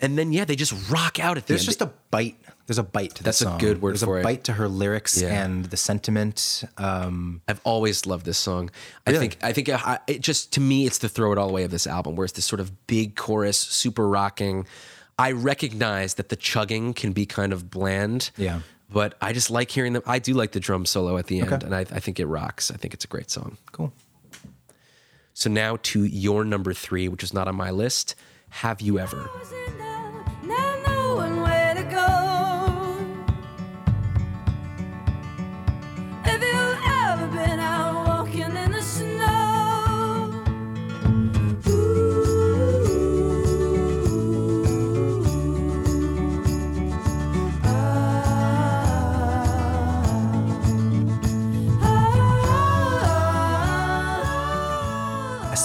[0.00, 1.66] And then yeah, they just rock out at the There's end.
[1.66, 2.36] just a bite.
[2.68, 3.24] There's a bite to that.
[3.24, 4.22] That's the a good word There's for it.
[4.22, 5.42] There's a bite to her lyrics Yeah.
[5.42, 6.62] and the sentiment.
[6.76, 8.70] Um, I've always loved this song.
[9.06, 11.64] I think I think I, it just to me it's the throw it all away
[11.64, 14.66] of this album, where it's this sort of big chorus, super rocking.
[15.18, 18.30] I recognize that the chugging can be kind of bland.
[18.36, 18.60] Yeah.
[18.90, 20.02] But I just like hearing them.
[20.06, 21.66] I do like the drum solo at the end, Okay.
[21.66, 22.70] and I, I think it rocks.
[22.70, 23.56] I think it's a great song.
[23.72, 23.92] cool.
[25.34, 28.14] So now to your number three, which is not on my list.
[28.50, 29.28] Have you ever?
[29.38, 29.78] was in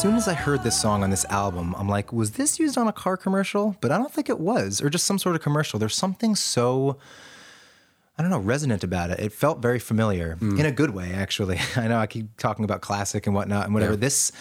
[0.04, 2.90] soon as I heard this song on this album, I'm like, was this used on
[2.90, 3.78] a car commercial?
[3.80, 5.80] But I don't think it was, or just some sort of commercial.
[5.80, 6.98] There's something so,
[8.18, 9.22] I don't know, resonant about it.
[9.22, 10.60] It felt very familiar mm.
[10.60, 11.58] in a good way, actually.
[11.78, 13.94] I know I keep talking about classic and whatnot and whatever.
[13.94, 14.00] Yeah.
[14.00, 14.34] This,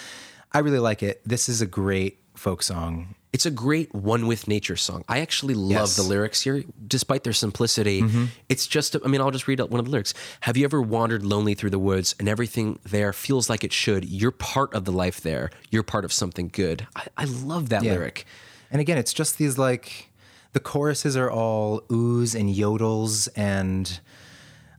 [0.50, 1.22] I really like it.
[1.24, 3.14] This is a great folk song.
[3.32, 5.04] It's a great one with nature song.
[5.08, 5.96] I actually love Yes.
[5.96, 8.02] the lyrics here, despite their simplicity.
[8.02, 8.26] Mm-hmm.
[8.50, 10.12] It's just, I mean, I'll just read out one of the lyrics.
[10.42, 14.04] Have you ever wandered lonely through the woods and everything there feels like it should?
[14.04, 15.50] You're part of the life there.
[15.70, 16.86] You're part of something good.
[16.94, 17.92] I, I love that Yeah.
[17.92, 18.26] lyric.
[18.70, 20.10] And again, it's just these like
[20.52, 23.98] the choruses are all oohs and yodels, and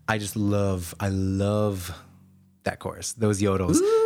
[0.07, 1.91] I just love, I love
[2.65, 3.77] that chorus, those yodels.
[3.81, 4.02] Ooh,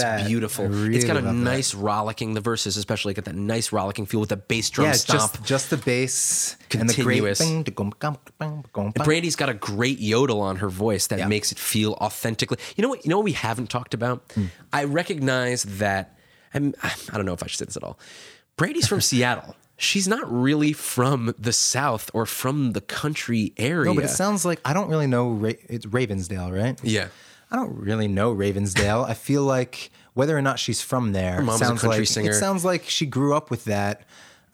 [0.00, 0.26] It's that.
[0.26, 0.66] beautiful.
[0.66, 1.32] Really it's got a love that.
[1.34, 4.92] nice rollicking, the verses especially got that nice rollicking feel with the bass drum yeah,
[4.92, 5.20] stomp.
[5.20, 7.40] just just the bass Continuous.
[7.40, 7.94] and the great.
[8.78, 11.26] And Brandi's got a great yodel on her voice that Yeah.
[11.28, 12.58] makes it feel authentically.
[12.76, 13.04] You know what?
[13.04, 14.22] You know what we haven't talked about.
[14.34, 14.46] Hmm.
[14.72, 16.14] I recognize that.
[16.54, 17.98] I'm, I don't know if I should say this at all.
[18.56, 19.54] Brandi's from Seattle.
[19.80, 23.84] She's not really from the South or from the country area.
[23.84, 25.30] No, but it sounds like I don't really know.
[25.30, 26.78] Ra- it's Ravensdale, right?
[26.82, 27.08] yeah.
[27.50, 29.08] I don't really know Ravensdale.
[29.08, 32.30] I feel like whether or not she's from there, mom's a sounds country like singer.
[32.30, 34.02] it sounds like she grew up with that.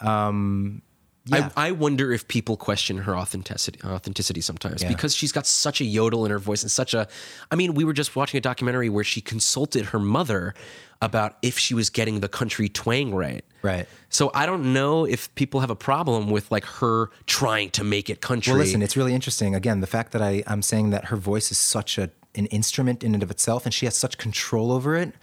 [0.01, 0.83] Um,
[1.27, 4.89] yeah, I, I wonder if people question her authenticity authenticity sometimes Yeah.
[4.89, 7.09] because she's got such a yodel in her voice and such a
[7.51, 10.53] I mean, we were just watching a documentary where she consulted her mother
[11.01, 13.45] about if she was getting the country twang right.
[13.63, 13.89] right.
[14.11, 18.11] So I don't know if people have a problem with like her trying to make
[18.11, 18.53] it country.
[18.53, 19.55] Well, listen, it's really interesting.
[19.55, 23.05] Again, the fact that I I'm saying that her voice is such a an instrument
[23.05, 25.15] in and of itself, and she has such control over it.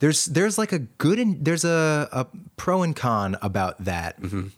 [0.00, 2.26] There's there's like a good and there's a, a
[2.56, 4.20] pro and con about that.
[4.20, 4.48] Mm-hmm.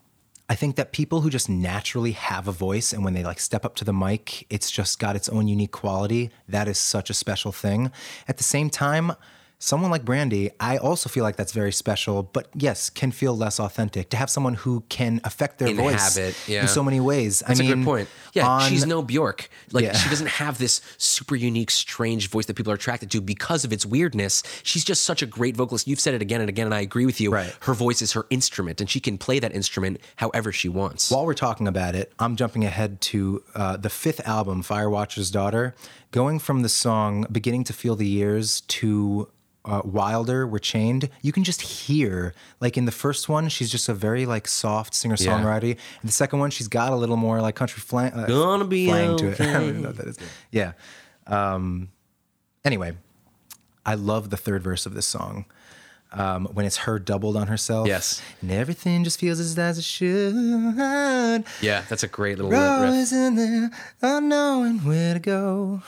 [0.48, 3.64] I think that people who just naturally have a voice and when they like step
[3.64, 6.30] up to the mic, it's just got its own unique quality.
[6.48, 7.90] That is such a special thing.
[8.28, 9.12] At the same time,
[9.58, 13.58] someone like Brandi, I also feel like that's very special, but yes, can feel less
[13.58, 14.10] authentic.
[14.10, 16.62] To have someone who can affect their voice yeah.
[16.62, 17.42] in so many ways.
[17.46, 18.08] That's I mean, a good point.
[18.32, 19.48] Yeah, on- she's no Bjork.
[19.72, 19.96] Like Yeah.
[19.96, 23.72] she doesn't have this super unique, strange voice that people are attracted to because of
[23.72, 24.42] its weirdness.
[24.62, 25.86] She's just such a great vocalist.
[25.88, 27.30] You've said it again and again, and I agree with you.
[27.30, 27.54] Right.
[27.60, 31.10] Her voice is her instrument, and she can play that instrument however she wants.
[31.10, 35.74] While we're talking about it, I'm jumping ahead to uh, the fifth album, Firewatcher's Daughter,
[36.14, 39.28] going from the song Beginning to Feel the Years to
[39.64, 41.08] uh, Wilder, We're Chained.
[41.22, 44.94] You can just hear, like in the first one, she's just a very like soft
[44.94, 45.72] singer songwriter.
[45.72, 48.86] And the second one, she's got a little more like country flang, uh, Gonna be
[48.86, 49.40] flang to it.
[49.40, 49.68] I don't okay.
[49.70, 50.18] even know what that is.
[50.52, 50.74] Yeah.
[51.26, 51.88] Um,
[52.64, 52.92] anyway,
[53.84, 55.46] I love the third verse of this song.
[56.12, 57.88] Um, when it's her doubled on herself.
[57.88, 58.22] Yes.
[58.40, 60.32] And everything just feels as as it should.
[61.60, 62.60] yeah, that's a great little riff.
[62.60, 65.82] Always in there, unknowing where to go.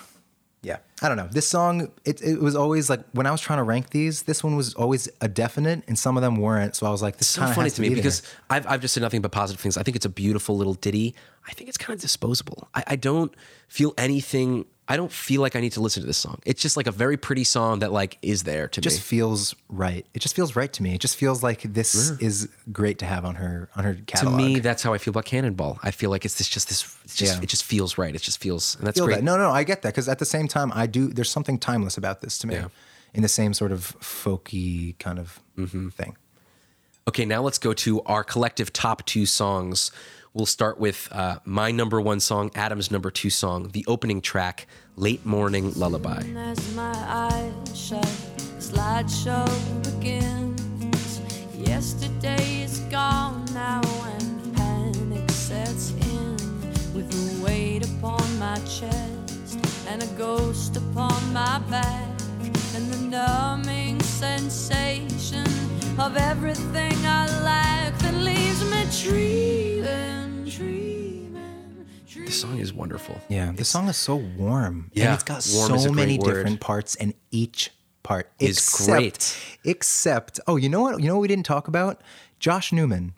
[0.66, 1.28] Yeah, I don't know.
[1.30, 4.42] This song, it, it was always like when I was trying to rank these, this
[4.42, 6.74] one was always a definite, and some of them weren't.
[6.74, 8.22] So I was like, this is so funny has to me be because.
[8.50, 9.76] I've, I've just said nothing but positive things.
[9.76, 11.14] I think it's a beautiful little ditty.
[11.46, 12.68] I think it's kind of disposable.
[12.74, 13.32] I, I don't
[13.68, 14.64] feel anything.
[14.88, 16.38] I don't feel like I need to listen to this song.
[16.44, 19.02] It's just like a very pretty song that like is there to just me.
[19.02, 20.06] feels right.
[20.14, 20.94] It just feels right to me.
[20.94, 24.38] It just feels like this is great to have on her on her catalog.
[24.38, 25.80] To me, that's how I feel about Cannonball.
[25.82, 26.96] I feel like it's this just this.
[27.04, 27.42] It's just Yeah.
[27.42, 28.14] it just feels right.
[28.14, 29.16] It just feels and that's feel great.
[29.16, 29.24] that.
[29.24, 31.08] No, no, I get that because at the same time, I do.
[31.08, 32.68] There's something timeless about this to me, Yeah.
[33.12, 35.88] in the same sort of folky kind of Mm-hmm.
[35.88, 36.16] thing.
[37.08, 39.90] Okay, now let's go to our collective top two songs.
[40.36, 44.66] We'll start with uh, my number one song, Adam's number two song, the opening track,
[44.94, 48.04] "Late Morning Lullaby." As my eyes shut,
[48.58, 49.48] slideshow
[49.82, 51.22] begins.
[51.56, 53.80] Yesterday is gone now,
[54.18, 56.36] and panic sets in
[56.92, 62.10] with a weight upon my chest and a ghost upon my back,
[62.74, 65.46] and the numbing sensation
[65.98, 69.45] of everything I lack that leaves me dreaming.
[72.36, 73.18] This song is wonderful.
[73.30, 74.90] Yeah, the song is so warm.
[74.92, 76.34] Yeah, and it's got warm so many word.
[76.34, 77.70] different parts, and each
[78.02, 79.38] part Is except, great.
[79.64, 81.00] Except, oh, you know what?
[81.00, 82.02] You know what we didn't talk about?
[82.38, 83.14] Josh Newman.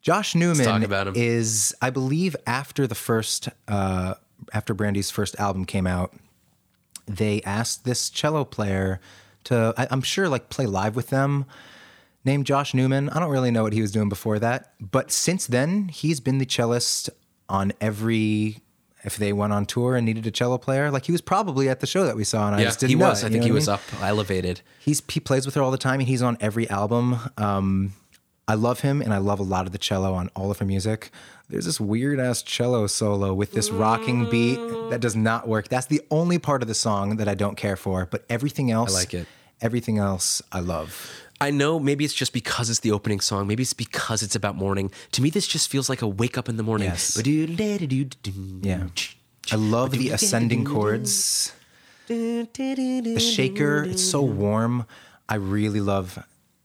[0.00, 1.14] Josh Newman talk about him.
[1.14, 4.14] is, I believe, after the first, uh,
[4.54, 6.14] after Brandi's first album came out,
[7.04, 8.98] they asked this cello player
[9.44, 11.44] to, I, I'm sure, like play live with them.
[12.24, 13.10] Named Josh Newman.
[13.10, 16.38] I don't really know what he was doing before that, but since then he's been
[16.38, 17.10] the cellist
[17.48, 18.60] on every.
[19.04, 21.78] If they went on tour and needed a cello player, like he was probably at
[21.78, 22.98] the show that we saw, and I just didn't know.
[22.98, 23.22] he know was.
[23.22, 23.74] it, I think he was mean?
[23.74, 24.60] up, elevated.
[24.80, 27.16] He's he plays with her all the time, and he's on every album.
[27.36, 27.92] Um,
[28.48, 30.64] I love him and I love a lot of the cello on all of her
[30.64, 31.10] music.
[31.50, 34.56] There's this weird ass cello solo with this rocking beat
[34.88, 35.68] that does not work.
[35.68, 38.94] That's the only part of the song that I don't care for, but everything else
[38.96, 39.26] I like it.
[39.60, 41.10] Everything else I love.
[41.40, 43.46] I know maybe it's just because it's the opening song.
[43.46, 44.90] Maybe it's because it's about morning.
[45.12, 46.88] To me, this just feels like a wake up in the morning.
[46.88, 47.16] Yes.
[47.16, 47.86] Yeah.
[48.62, 48.86] Yeah.
[49.52, 51.52] I love the ascending chords.
[52.08, 54.84] The shaker, it's so warm.
[55.28, 56.18] I really love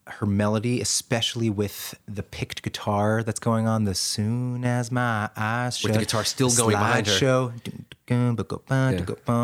[0.07, 3.85] her melody, especially with the picked guitar that's going on.
[3.85, 7.13] The soon as my eyes shut, With the guitar still going behind her.
[7.13, 7.53] Show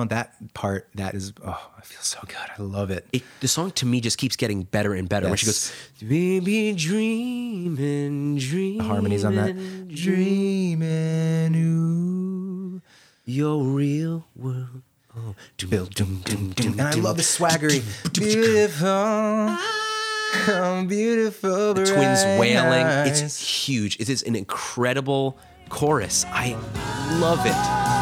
[0.10, 2.38] that part, that is oh, I feel so good.
[2.58, 3.08] I love it.
[3.14, 5.28] It, the song to me just keeps getting better and better.
[5.28, 6.10] When she goes, Yes.
[6.10, 9.88] "Baby, dreaming, dreaming, Harmonies on that.
[9.88, 12.82] Dreaming, ooh.
[13.26, 14.82] your real world."
[15.18, 17.82] Oh, dum, dum, dum, And I love the swaggery.
[18.14, 19.58] Beautiful,
[20.88, 21.74] beautiful.
[21.74, 22.86] the twins wailing.
[22.86, 23.22] eyes.
[23.22, 24.00] It's huge.
[24.00, 25.38] It is an incredible
[25.70, 26.26] chorus.
[26.28, 26.58] I
[27.20, 27.99] love it.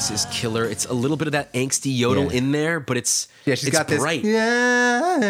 [0.00, 0.64] Voice is killer.
[0.64, 2.38] It's a little bit of that angsty yodel Yeah.
[2.38, 4.00] in there, but it's Yeah, she's it's got this.
[4.00, 4.24] bright.
[4.24, 5.20] Yeah.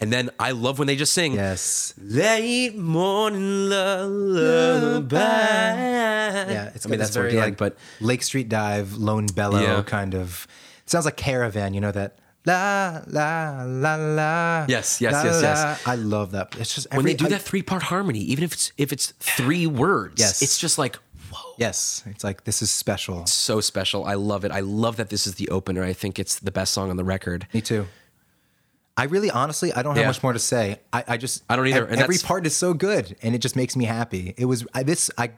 [0.00, 1.34] And then I love when they just sing.
[1.34, 1.92] Yes.
[2.02, 5.18] Late morning lullaby.
[5.18, 9.82] Yeah, it's I mean that's very end, but Lake Street Dive, Lone Bellow Yeah.
[9.82, 10.46] kind of.
[10.84, 11.74] It sounds like Caravan.
[11.74, 14.64] You know that la la la la.
[14.68, 15.58] Yes, yes, la, yes, yes.
[15.86, 15.92] la.
[15.92, 16.56] I love that.
[16.58, 19.12] It's just when they do I- that three part harmony, even if it's if it's
[19.20, 20.40] three words, Yes.
[20.42, 20.98] it's just like
[21.32, 21.54] whoa.
[21.58, 23.26] Yes, it's like this is special.
[23.26, 24.04] So special.
[24.04, 24.52] I love it.
[24.52, 25.82] I love that this is the opener.
[25.84, 27.46] I think it's the best song on the record.
[27.52, 27.86] Me too.
[28.96, 30.08] I really, honestly, I don't have Yeah.
[30.08, 30.78] much more to say.
[30.92, 33.38] I, I just, I don't either, and Every that's- part is so good, and it
[33.38, 34.34] just makes me happy.
[34.36, 35.10] It was I, this.
[35.16, 35.30] I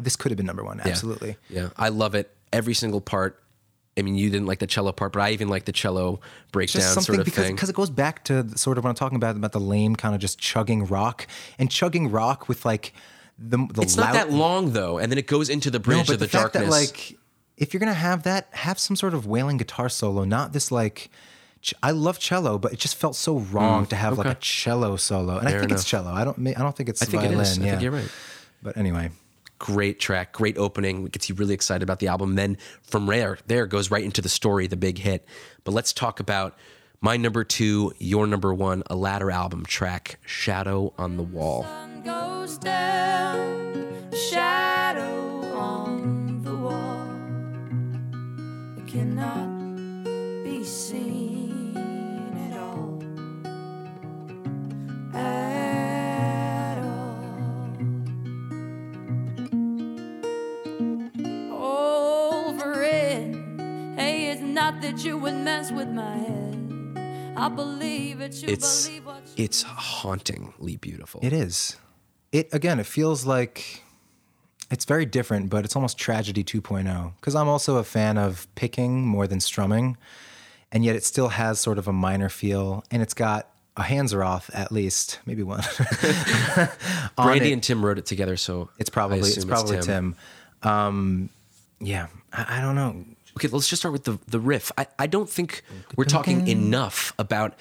[0.00, 0.80] this could have been number one.
[0.80, 1.36] Absolutely.
[1.50, 1.68] Yeah.
[1.76, 2.34] I love it.
[2.52, 3.38] Every single part.
[3.98, 6.80] I mean, you didn't like the cello part, but I even like the cello breakdown
[6.80, 7.54] just something sort of because thing.
[7.54, 9.94] because it goes back to the- sort of what I'm talking about about the lame
[9.96, 11.26] kind of just chugging rock
[11.58, 12.94] and chugging rock with like
[13.38, 16.06] the the It's loud, not that long though, and then it goes into the bridge
[16.06, 16.64] but of the, the, darkness.
[16.64, 17.18] that like
[17.56, 21.10] if you're gonna have that, have some sort of wailing guitar solo, not this like.
[21.60, 24.34] ch- I love cello, but it just felt so wrong to have like Mm, a
[24.36, 26.10] cello solo, and Fair I think it's cello.
[26.12, 26.38] I don't.
[26.46, 27.40] I don't think it's I think it violin.
[27.46, 27.58] is.
[27.58, 27.70] I Yeah.
[27.70, 28.08] think you're right.
[28.62, 29.10] But anyway,
[29.58, 31.06] great track, great opening.
[31.06, 32.34] It gets you really excited about the album.
[32.36, 35.24] Then from there, there goes right into the story, the big hit.
[35.64, 36.56] But let's talk about
[37.00, 41.66] my number two, your number one, a latter album track, Shadow on the Wall.
[42.04, 47.08] Sun goes down, a shadow on the wall.
[48.78, 49.48] It cannot
[50.44, 51.76] be seen
[52.50, 53.02] at all.
[55.14, 57.22] At all.
[61.52, 63.34] Over it.
[63.98, 67.34] Hey, it's not that you would mess with my head.
[67.36, 68.34] I believe it.
[68.42, 71.20] You It's believe what you it's hauntingly beautiful.
[71.24, 71.76] it is.
[72.32, 72.80] It again.
[72.80, 73.82] It feels like
[74.70, 77.12] it's very different, but it's almost tragedy 2.0.
[77.20, 79.98] Because I'm also a fan of picking more than strumming,
[80.72, 84.12] and yet it still has sort of a minor feel, and it's got a hands
[84.12, 85.60] are off at least, maybe one.
[85.60, 85.66] on
[87.16, 87.52] Brandi it.
[87.52, 90.16] and Tim wrote it together, so It's probably it's probably Tim.
[90.62, 91.30] Um,
[91.80, 93.04] yeah, I, I don't know.
[93.36, 94.72] Okay, let's just start with the the riff.
[94.76, 95.62] I, I don't think
[95.96, 97.54] we're talking enough about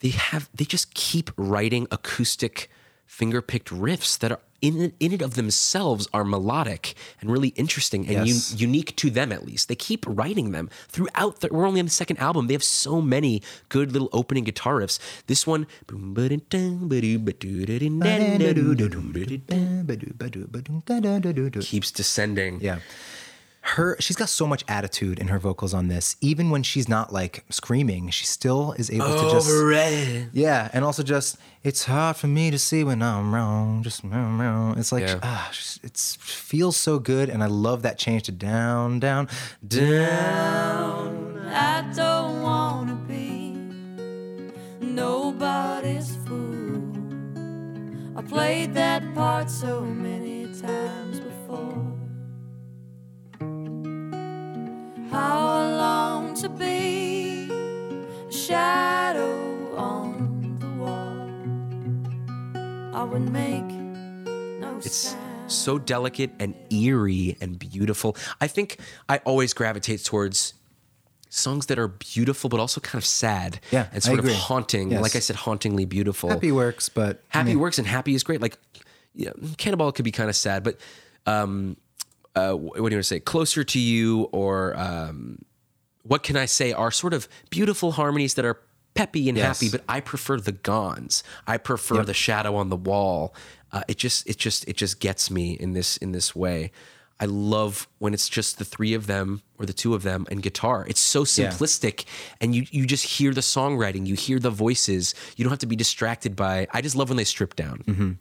[0.00, 2.70] they have they just keep writing acoustic
[3.06, 8.06] finger picked riffs that are in in it of themselves are melodic and really interesting
[8.08, 8.52] and Yes.
[8.52, 9.68] un, unique to them at least.
[9.68, 11.40] They keep writing them throughout.
[11.40, 12.46] The, we're only on the second album.
[12.46, 14.98] They have so many good little opening guitar riffs.
[15.26, 15.66] This one.
[21.62, 22.60] Keeps descending.
[22.62, 22.78] Yeah.
[23.66, 26.16] Her she's got so much attitude in her vocals on this.
[26.20, 30.28] Even when she's not like screaming, she still is able to just Overrated.
[30.34, 33.82] Yeah, and also just it's hard for me to see when I'm wrong.
[33.82, 34.74] Just meow, meow.
[34.76, 35.18] it's like Yeah.
[35.22, 35.50] ah,
[35.82, 39.28] it feels so good, and I love that change to down, down,
[39.66, 41.48] down.
[41.48, 43.56] I don't wanna be
[44.84, 46.82] nobody's fool.
[48.14, 51.33] I played that part so many times before.
[55.14, 57.48] How I long to be
[58.28, 61.30] a shadow on the wall.
[63.00, 63.64] I would make
[64.60, 65.20] no It's- sound.
[65.46, 68.16] so delicate and eerie and beautiful.
[68.40, 70.54] I think I always gravitate towards
[71.28, 73.60] songs that are beautiful but also kind of sad.
[73.70, 74.90] Yeah, and I sort of haunting.
[74.92, 75.02] Yes.
[75.02, 76.30] Like I said, hauntingly beautiful.
[76.30, 78.40] Happy works, but I Happy mean, works and happy is great.
[78.40, 78.58] Like,
[79.14, 80.78] yeah, Cannonball could be kind of sad, but
[81.26, 81.76] um,
[82.34, 83.20] uh, what do you want to say?
[83.20, 85.38] Closer to you or um,
[86.02, 88.60] what can I say are sort of beautiful harmonies that are
[88.94, 89.60] peppy and Yes.
[89.60, 89.70] happy.
[89.70, 91.22] But I prefer the Gons.
[91.46, 93.34] I prefer the shadow on the wall.
[93.72, 96.70] Uh, it just, it just, it just gets me in this in this way.
[97.20, 100.42] I love when it's just the three of them or the two of them and
[100.42, 100.84] guitar.
[100.88, 101.48] It's so Yeah.
[101.48, 102.04] simplistic
[102.40, 105.14] and you you just hear the songwriting, you hear the voices.
[105.36, 107.84] You don't have to be distracted by I just love when they strip down.
[107.86, 108.12] Mm-hmm.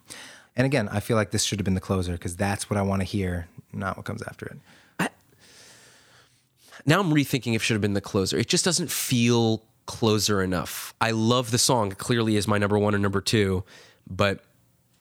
[0.55, 2.83] And again, I feel like this should have been the closer because that's what I
[2.83, 4.57] want to hear, not what comes after it.
[6.85, 8.37] Now I'm rethinking if it should have been the closer.
[8.37, 10.93] It just doesn't feel closer enough.
[10.99, 11.91] I love the song.
[11.91, 13.63] It clearly is my number 1 or number 2,
[14.09, 14.43] but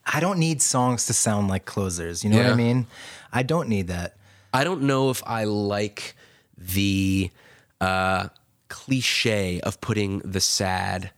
[0.05, 2.23] I don't need songs to sound like closers.
[2.23, 2.87] You know what I mean?
[3.31, 4.15] I don't need that.
[4.53, 6.15] I don't know if I like
[6.57, 7.31] the
[7.81, 8.29] uh,
[8.69, 11.11] cliche of putting the sad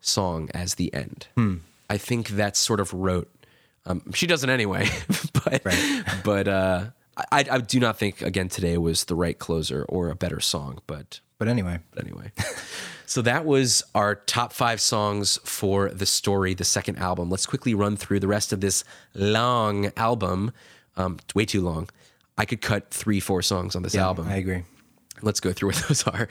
[0.00, 1.26] song as the end.
[1.88, 3.30] I think that's sort of rote.
[3.84, 4.88] Um, she does it anyway,
[5.32, 5.62] but
[6.24, 10.16] but uh, I, I do not think again today was the right closer or a
[10.16, 10.80] better song.
[10.86, 12.32] But But anyway, but anyway.
[13.06, 17.30] so that was our top five songs for the story, the second album.
[17.30, 18.84] Let's quickly run through the rest of this
[19.14, 20.52] long album.
[20.96, 21.90] Um, way too long.
[22.38, 24.28] I could cut three, four songs on this album.
[24.28, 24.64] I agree.
[25.22, 26.28] Let's go through what those are.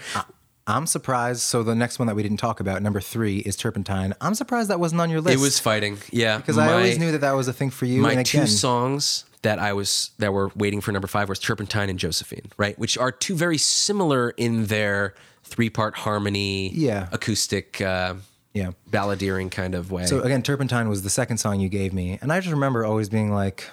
[0.68, 1.42] I'm surprised.
[1.42, 4.16] So the next one that we didn't talk about, number three, is Turpentine.
[4.20, 5.38] I'm surprised that wasn't on your list.
[5.38, 6.38] It was fighting, yeah.
[6.38, 8.02] because I always knew that that was a thing for you.
[8.02, 11.90] my and two songs that I was that were waiting for number five was Turpentine
[11.90, 12.78] and Josephine, right?
[12.80, 15.14] Which are two very similar in their
[15.44, 17.10] three part harmony, Yeah.
[17.12, 18.16] acoustic, uh,
[18.56, 18.72] yeah.
[18.90, 20.08] balladeering kind of way.
[20.08, 23.08] So again, Turpentine was the second song you gave me, and I just remember always
[23.08, 23.66] being like,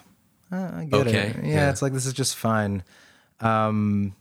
[0.53, 1.37] "Uh, I get Okay, it.
[1.45, 1.71] Yeah, yeah.
[1.71, 2.83] it's like this is just fine.
[3.41, 4.15] Um,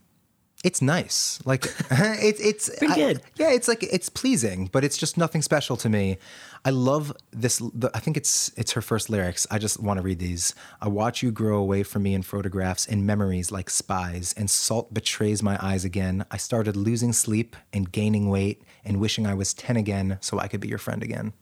[0.62, 1.40] it's nice.
[1.44, 3.22] Like it's it's I- good.
[3.36, 6.18] yeah, it's like it's pleasing, but it's just nothing special to me.
[6.64, 7.58] I love this.
[7.58, 9.46] The, I think it's it's her first lyrics.
[9.50, 10.54] I just want to read these.
[10.80, 14.94] I watch you grow away from me in photographs and memories like spies, and salt
[14.94, 16.24] betrays my eyes again.
[16.30, 20.46] I started losing sleep and gaining weight and wishing I was ten again, so I
[20.46, 21.32] could be your friend again.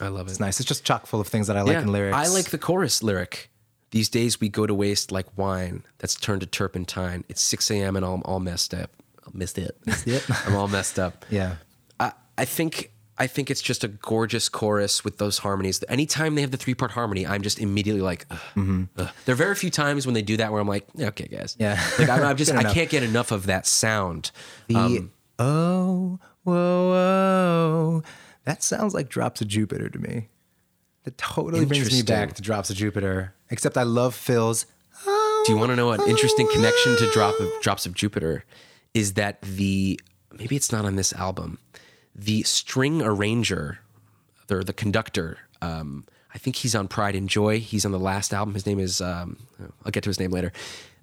[0.00, 0.30] I love it.
[0.30, 0.58] It's nice.
[0.60, 2.16] It's just chock full of things that I like in lyrics.
[2.16, 3.50] I like the chorus lyric.
[3.92, 7.24] These days we go to waste like wine that's turned to turpentine.
[7.28, 7.94] It's 6 a.m.
[7.96, 8.90] and I'm all messed up.
[9.24, 9.76] I missed it.
[9.86, 10.26] it.
[10.46, 11.24] I'm all messed up.
[11.30, 11.56] Yeah.
[12.00, 15.84] I, I think I think it's just a gorgeous chorus with those harmonies.
[15.88, 19.10] Anytime they have the three part harmony, I'm just immediately like, ugh, ugh.
[19.26, 21.54] there are very few times when they do that where I'm like, okay, guys.
[21.54, 21.62] Mm-hmm.
[21.62, 21.90] Yeah.
[21.98, 22.74] like I'm, I'm just I enough.
[22.74, 24.30] can't get enough of that sound.
[24.68, 28.02] The Um, oh whoa whoa
[28.44, 30.28] that sounds like Drops of Jupiter to me.
[31.04, 33.34] That totally brings me back to Drops of Jupiter.
[33.52, 34.66] Except I love Phil's.
[35.06, 38.44] Oh, Do you want to know an interesting connection to Drop of Drops of Jupiter?
[38.94, 40.00] Is that the
[40.36, 41.58] maybe it's not on this album.
[42.14, 43.78] The string arranger,
[44.50, 47.60] or the conductor, um, I think he's on Pride and Joy.
[47.60, 48.54] He's on the last album.
[48.54, 49.36] His name is um,
[49.84, 50.52] I'll get to his name later.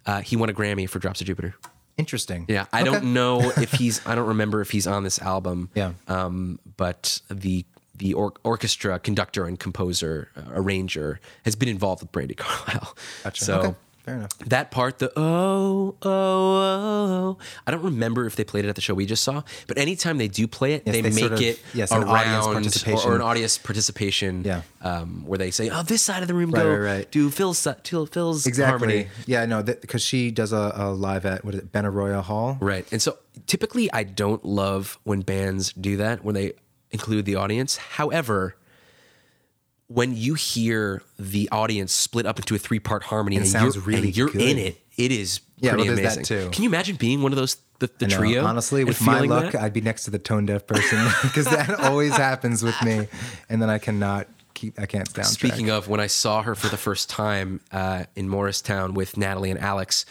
[0.06, 1.56] Uh, he won a Grammy for Drops of Jupiter.
[1.98, 2.46] interesting.
[2.48, 2.92] Yeah, I Okay.
[2.92, 4.06] don't know if he's.
[4.06, 5.70] I don't remember if he's on this album.
[5.76, 5.94] Yeah.
[6.08, 7.66] Um, but the
[8.00, 12.96] the or- orchestra conductor and composer uh, arranger has been involved with Brandi Carlile.
[13.24, 13.46] Gotcha.
[13.46, 13.76] So Okay,
[14.06, 14.38] fair enough.
[14.40, 17.38] that part, the oh, oh, oh,
[17.68, 20.18] I don't remember if they played it at the show we just saw, but anytime
[20.18, 22.54] they do play it, Yes, they, they make sort of- it yes, an audience or,
[22.54, 23.10] participation.
[23.12, 24.44] or an audience participation.
[24.44, 24.62] Yeah.
[24.82, 27.12] Um, where they say, oh, this side of the room Right, go right, right.
[27.12, 28.70] do Phil's, to Phil's Exactly.
[28.88, 29.08] harmony.
[29.26, 32.58] Yeah, no, because she does a, a live at what is it, Benaroya Hall.
[32.62, 32.90] Right.
[32.94, 36.54] And so typically I don't love when bands do that, when they
[36.92, 37.78] include the audience.
[37.78, 38.56] However,
[39.88, 43.76] when you hear the audience split up into a three part harmony It and sounds
[43.76, 44.42] you're, really and you're good.
[44.42, 46.24] in it, it is Yeah, pretty well, amazing.
[46.24, 46.50] too.
[46.52, 48.46] Can you imagine being one of those, the, the trio?
[48.46, 49.62] Honestly, with my luck, that?
[49.64, 53.08] I'd be next to the tone deaf person because that always happens with me,
[53.50, 54.80] and then I cannot keep.
[54.80, 55.26] I can't soundtrack.
[55.26, 59.50] Speaking of, when I saw her for the first time uh, in Morristown with Natalie
[59.50, 60.06] and Alex,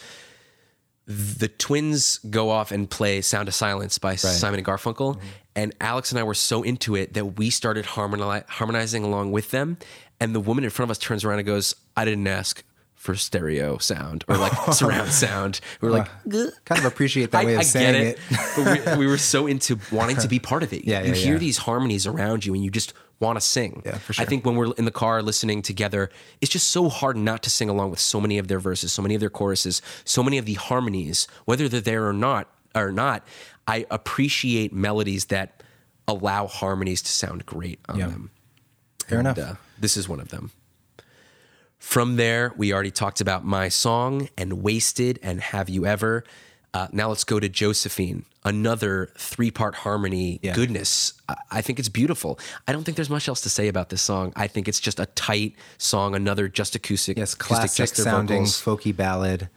[1.09, 5.27] the twins go off and play "Sound of Silence" by Simon and Garfunkel, Mm-hmm.
[5.55, 9.49] and Alex and I were so into it that we started harmoni- harmonizing along with
[9.51, 9.77] them.
[10.21, 12.63] And the woman in front of us turns around and goes, "I didn't ask."
[12.95, 16.09] For stereo sound or like surround sound, we we're like,
[16.65, 18.19] kind of appreciate that way of I saying it.
[18.29, 20.83] it, but we, we were so into wanting to be part of it.
[20.85, 21.39] Yeah, you yeah, hear yeah.
[21.39, 23.81] these harmonies around you, and you just want to sing.
[23.85, 24.23] Yeah, for sure.
[24.23, 26.09] I think when we're in the car listening together,
[26.41, 29.01] it's just so hard not to sing along with so many of their verses, so
[29.01, 32.47] many of their choruses, so many of the harmonies, whether they're there or not.
[32.75, 33.25] Or not,
[33.67, 35.63] I appreciate melodies that
[36.07, 38.07] allow harmonies to sound great on Yeah.
[38.07, 38.29] them.
[39.07, 39.39] Fair And, enough.
[39.39, 40.51] Uh, this is one of them.
[41.79, 46.23] From there, we already talked about My Song and Wasted and Have You Ever.
[46.73, 50.53] Uh, now let's go to Josephine, another three part harmony Yeah.
[50.53, 51.13] goodness.
[51.27, 52.39] I, I think it's beautiful.
[52.67, 54.33] I don't think there's much else to say about this song.
[54.35, 58.03] I think it's just a tight song, another just acoustic, Yes, acoustic, classic just their
[58.05, 58.61] sounding vocals.
[58.61, 59.49] folky ballad.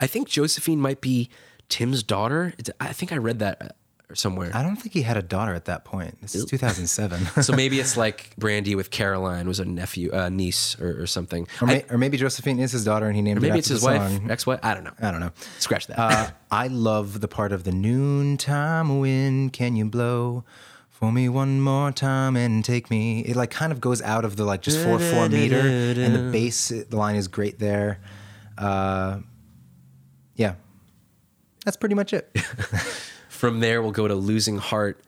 [0.00, 1.30] I think Josephine might be
[1.70, 2.52] Tim's daughter.
[2.58, 3.76] It's, I think I read that
[4.10, 4.50] uh, somewhere.
[4.54, 6.20] I don't think he had a daughter at that point.
[6.20, 7.42] This is 2007.
[7.42, 11.46] so maybe it's like Brandi with Caroline was a nephew, uh, niece, or, or something.
[11.60, 13.60] or, I- may, or maybe Josephine is his daughter and he named or maybe it
[13.60, 14.30] it's his wife, song.
[14.30, 14.60] ex-wife.
[14.62, 14.92] I don't know.
[15.00, 15.32] I don't know.
[15.58, 15.98] Scratch that.
[15.98, 19.52] Uh, I love the part of the noontime wind.
[19.52, 20.44] Can you blow
[20.88, 23.20] for me one more time and take me?
[23.20, 26.30] It like kind of goes out of the like just four four meter, and the
[26.32, 28.00] bass the line is great there.
[28.58, 29.20] Uh,
[30.34, 30.54] yeah,
[31.64, 32.28] that's pretty much it.
[33.40, 35.00] From there, we'll go to Losing Heart.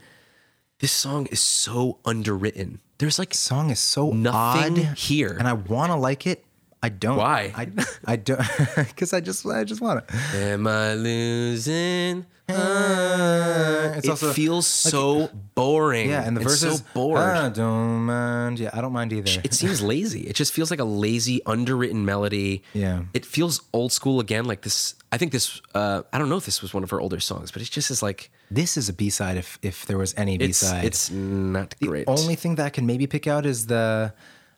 [0.81, 2.81] This song is so underwritten.
[2.97, 5.37] There's like song is so Nothing odd here.
[5.39, 6.43] and I want to like it.
[6.83, 7.17] I don't.
[7.17, 7.53] Why?
[7.55, 7.69] I
[8.05, 8.41] I don't
[8.77, 10.15] because I just I just want it.
[10.35, 12.27] Am I losing?
[12.49, 13.97] heart?
[13.99, 16.11] It's it also, feels so boring.
[16.11, 16.79] Yeah, and the It's verses.
[16.79, 17.19] so bored.
[17.21, 18.59] I don't mind.
[18.59, 19.41] Yeah, I don't mind either.
[19.45, 20.21] it seems lazy.
[20.23, 22.63] It just feels like a lazy, underwritten melody.
[22.73, 23.03] Yeah.
[23.15, 24.45] It feels old school again.
[24.45, 24.95] Like this.
[25.11, 25.61] I think this.
[25.75, 27.91] Uh, I don't know if this was one of her older songs, but it just
[27.91, 30.85] is like this is a B side if if there was any B it's side.
[30.85, 32.07] it's not great.
[32.07, 34.13] The only thing that I can maybe pick out is the.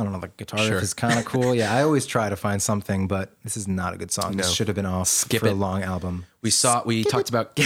[0.03, 0.21] don't know.
[0.21, 0.75] The guitar Sure.
[0.75, 1.55] riff is kind of cool.
[1.55, 4.33] Yeah, I always try to find something, but this is not a good song.
[4.33, 4.37] No.
[4.39, 5.53] This should have been off Skip for it.
[5.53, 6.27] a long album.
[6.43, 6.83] we saw.
[6.85, 7.59] We talked about.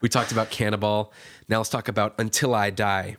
[0.00, 1.12] we talked about Cannonball.
[1.48, 3.16] Now let's talk about Until I Die.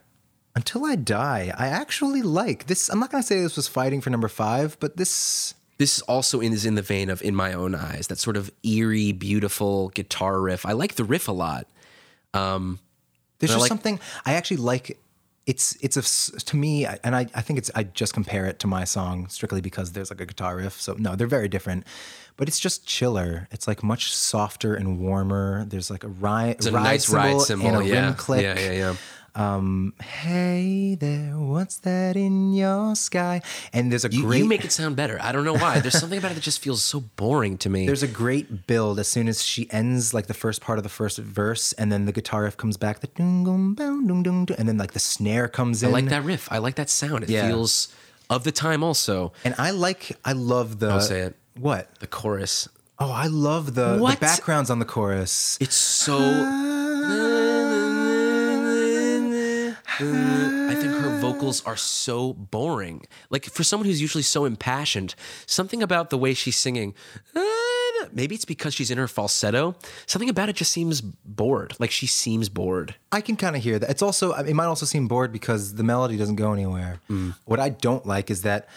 [0.56, 2.90] Until I Die, I actually like this.
[2.90, 5.54] I'm not going to say this was fighting for number five, but this.
[5.78, 9.14] This also is in the vein of In My Own Eyes, that sort of eerie,
[9.14, 10.64] beautiful guitar riff.
[10.64, 11.66] I like the riff a lot.
[12.34, 12.80] Um,
[13.40, 14.98] there's just like- something I actually like.
[15.48, 18.68] It's it's a to me, and I, I think it's I just compare it to
[18.68, 20.80] my song strictly because there's like a guitar riff.
[20.80, 21.84] So no, they're very different,
[22.38, 23.48] but it's just chiller.
[23.52, 25.66] It's like much softer and warmer.
[25.66, 27.68] There's like a ride, It's a nice ride cymbal.
[27.68, 28.06] and a yeah.
[28.06, 28.44] rim click.
[28.44, 28.96] yeah, yeah, yeah.
[29.34, 33.42] Um, hey there, what's that in your sky?
[33.72, 35.18] And there's a You, great you make it sound better.
[35.22, 35.80] I don't know why.
[35.80, 37.86] There's something about it that just feels so boring to me.
[37.86, 40.90] There's a great build as soon as she ends like the first part of the
[40.90, 44.46] first verse, and then the guitar riff comes back, the dung dung bow, dung dung,
[44.46, 45.90] dung, and then like the snare comes in.
[45.90, 46.52] I like that riff.
[46.52, 47.24] I like that sound.
[47.24, 47.48] It Yeah.
[47.48, 47.88] feels
[48.30, 49.32] of the time also.
[49.46, 50.90] And I like, I love the.
[50.90, 51.36] I'll say it.
[51.58, 51.88] What?
[52.00, 52.68] The chorus.
[53.00, 55.58] Oh, I love the, the backgrounds on the chorus.
[55.62, 56.20] It's so.
[60.02, 63.06] I think her vocals are so boring.
[63.30, 66.94] Like for someone who's usually so impassioned, something about the way she's singing.
[68.14, 69.76] Maybe it's because she's in her falsetto.
[70.06, 71.76] Something about it just seems bored.
[71.80, 72.96] Like she seems bored.
[73.12, 73.90] I can kind of hear that.
[73.90, 77.00] It's also, it might also seem bored because the melody doesn't go anywhere.
[77.10, 77.36] Mm.
[77.46, 78.68] What I don't like is that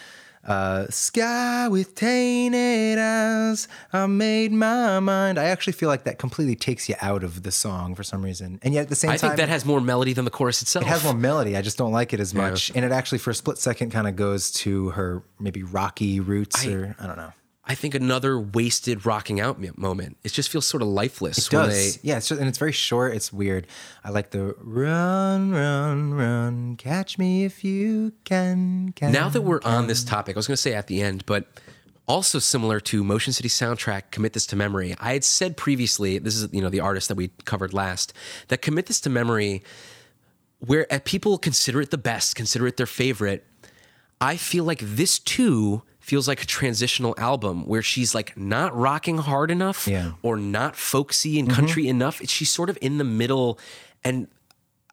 [0.45, 5.37] uh, sky with tainted eyes, I made my mind.
[5.39, 8.59] I actually feel like that completely takes you out of the song for some reason.
[8.61, 10.31] And yet at the same I time, I think that has more melody than the
[10.31, 10.85] chorus itself.
[10.85, 11.57] it has more melody.
[11.57, 12.71] I just don't like it as much.
[12.75, 16.65] And it actually, for a split second, kind of goes to her maybe rocky roots
[16.65, 17.31] or I don't know.
[17.67, 20.17] I think another wasted rocking out moment.
[20.23, 21.39] It just feels sort of lifeless.
[21.47, 21.95] It when does.
[21.95, 23.15] they- yeah, it's just, and it's very short.
[23.15, 23.65] It's weird.
[24.03, 26.75] I like the run, run, run.
[26.77, 28.91] Catch me if you can.
[28.91, 31.25] can Now that we're on this topic, I was going to say at the end,
[31.25, 31.47] but
[32.07, 34.95] also similar to Motion City soundtrack, Commit This to Memory.
[34.99, 38.13] I had said previously, this is you know the artist that we covered last,
[38.49, 39.63] that Commit This to Memory,
[40.59, 43.43] where uh, people consider it the best, consider it their favorite.
[44.21, 49.17] I feel like this too feels like a transitional album where she's like not rocking
[49.17, 50.11] hard enough Yeah.
[50.21, 51.55] or not folksy and mm-hmm.
[51.55, 52.21] country enough.
[52.25, 53.57] She's sort of in the middle
[54.03, 54.27] and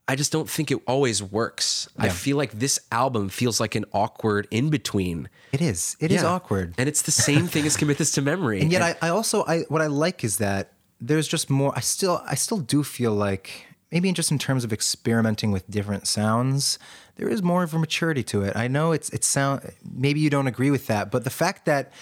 [0.08, 1.86] I just don't think it always works.
[1.98, 5.28] I feel like this album feels like an awkward in between.
[5.52, 5.96] It is.
[6.00, 6.74] It is awkward.
[6.76, 8.60] And it's the same thing as Commit This to Memory.
[8.62, 11.72] And yet, I, I also I what I like is that there's just more.
[11.76, 16.06] I still I still do feel like maybe just in terms of experimenting with different
[16.08, 16.78] sounds,
[17.16, 18.56] there is more of a maturity to it.
[18.56, 19.72] I know it's it's sound.
[19.84, 21.92] Maybe you don't agree with that, but the fact that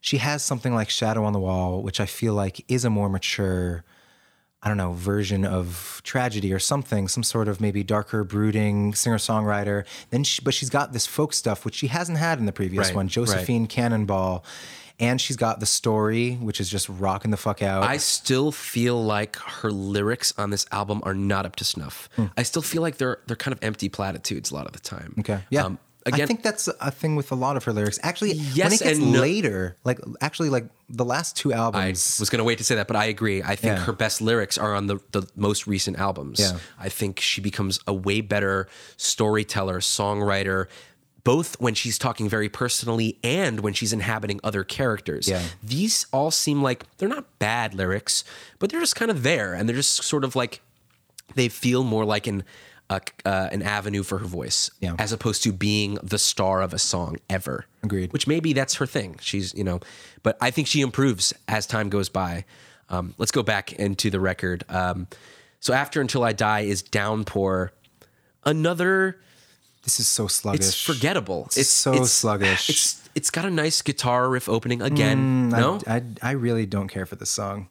[0.00, 3.08] she has something like Shadow on the Wall, which I feel like is a more
[3.08, 3.84] mature.
[4.62, 9.18] I don't know, version of tragedy or something, some sort of maybe darker, brooding singer
[9.18, 9.84] songwriter.
[10.10, 12.88] Then, she, but she's got this folk stuff which she hasn't had in the previous
[12.88, 13.12] Right, one, right.
[13.12, 14.44] Josephine Cannonball,
[14.98, 17.82] and she's got the story, which is just rocking the fuck out.
[17.82, 22.08] I still feel like her lyrics on this album are not up to snuff.
[22.16, 22.26] Hmm.
[22.36, 25.14] I still feel like they're they're kind of empty platitudes a lot of the time.
[25.20, 25.40] Okay.
[25.50, 25.64] Yeah.
[25.64, 27.98] Um, again, I think that's a thing with a lot of her lyrics.
[28.02, 31.82] Actually, when Yes it gets no- later, like actually, like the last two albums.
[32.18, 33.42] I was going to wait to say that, but I agree.
[33.42, 33.84] I think Yeah.
[33.84, 36.38] her best lyrics are on the, the most recent albums.
[36.38, 36.58] Yeah.
[36.78, 40.66] I think she becomes a way better storyteller, songwriter,
[41.26, 45.26] both when she's talking very personally and when she's inhabiting other characters.
[45.28, 45.42] Yeah.
[45.60, 48.22] These all seem like they're not bad lyrics,
[48.60, 50.60] but they're just kind of there and they're just sort of like
[51.34, 52.44] they feel more like an
[52.88, 54.94] uh, uh, an avenue for her voice Yeah.
[55.00, 57.66] as opposed to being the star of a song ever.
[57.82, 58.12] Agreed.
[58.12, 59.16] Which maybe that's her thing.
[59.20, 59.80] She's, you know,
[60.22, 62.44] but I think she improves as time goes by.
[62.88, 64.62] Um, let's go back into the record.
[64.68, 65.08] Um,
[65.58, 67.72] so after Until I Die is Downpour,
[68.44, 69.18] another
[69.86, 70.66] this is so sluggish.
[70.66, 71.44] it's forgettable.
[71.56, 72.68] It's so sluggish.
[72.68, 75.48] It's it's got a nice guitar riff opening again.
[75.48, 77.68] no, I, I, I really don't care for this song.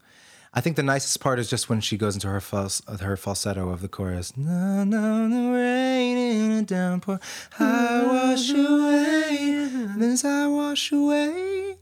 [0.53, 3.69] I think the nicest part is just when she goes into her fals- her falsetto
[3.69, 4.37] of the chorus.
[4.37, 7.19] No, no, the rain in a downpour,
[7.59, 11.75] I wash away, this I wash away.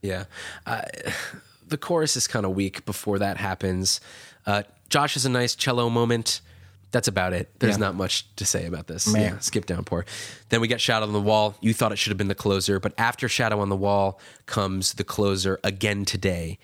[0.00, 0.24] Yeah.
[0.66, 0.82] Uh,
[1.68, 4.00] the chorus is kind of weak before that happens.
[4.46, 6.40] Uh, Josh has a nice cello moment.
[6.94, 7.50] That's about it.
[7.58, 7.86] There's Yeah.
[7.86, 9.08] not much to say about this.
[9.08, 9.20] Meh.
[9.20, 10.06] Yeah, skip downpour.
[10.50, 11.56] Then we get Shadow on the Wall.
[11.60, 14.92] You thought it should have been the closer, but after Shadow on the Wall comes
[14.94, 16.58] the closer again today.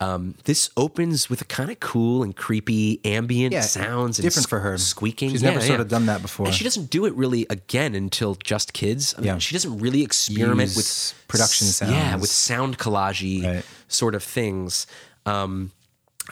[0.00, 4.44] Um, this opens with a kind of cool and creepy ambient Yeah, sounds, and different
[4.46, 4.76] s- for her.
[4.76, 5.30] squeaking.
[5.30, 6.46] She's never sort of done that before.
[6.46, 9.14] And she doesn't do it really again until Just Kids.
[9.16, 9.38] I mean, Yeah.
[9.38, 13.64] she doesn't really experiment Use with production s- Yeah, with sound collage Right.
[13.88, 14.86] sort of things.
[15.24, 15.70] Um,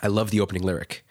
[0.02, 1.03] I love the opening lyric.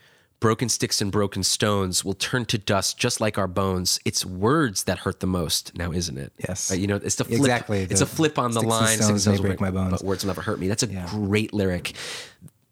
[0.43, 4.01] Broken sticks and broken stones will turn to dust just like our bones.
[4.03, 6.33] It's words that hurt the most now, isn't it?
[6.37, 6.69] Yes.
[6.69, 7.39] Right, you know, it's the flip.
[7.39, 7.79] Exactly.
[7.83, 8.87] It's The a flip on the line.
[8.97, 9.91] Sticks and stones break my bones.
[9.91, 10.67] But words will never hurt me.
[10.67, 11.07] That's a Yeah.
[11.09, 11.93] great lyric.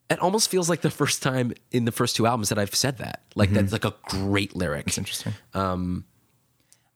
[0.10, 2.98] It almost feels like the first time in the first two albums that I've said
[2.98, 3.22] that.
[3.36, 4.88] Like that's like a great lyric.
[4.88, 5.34] It's interesting.
[5.54, 6.04] Um,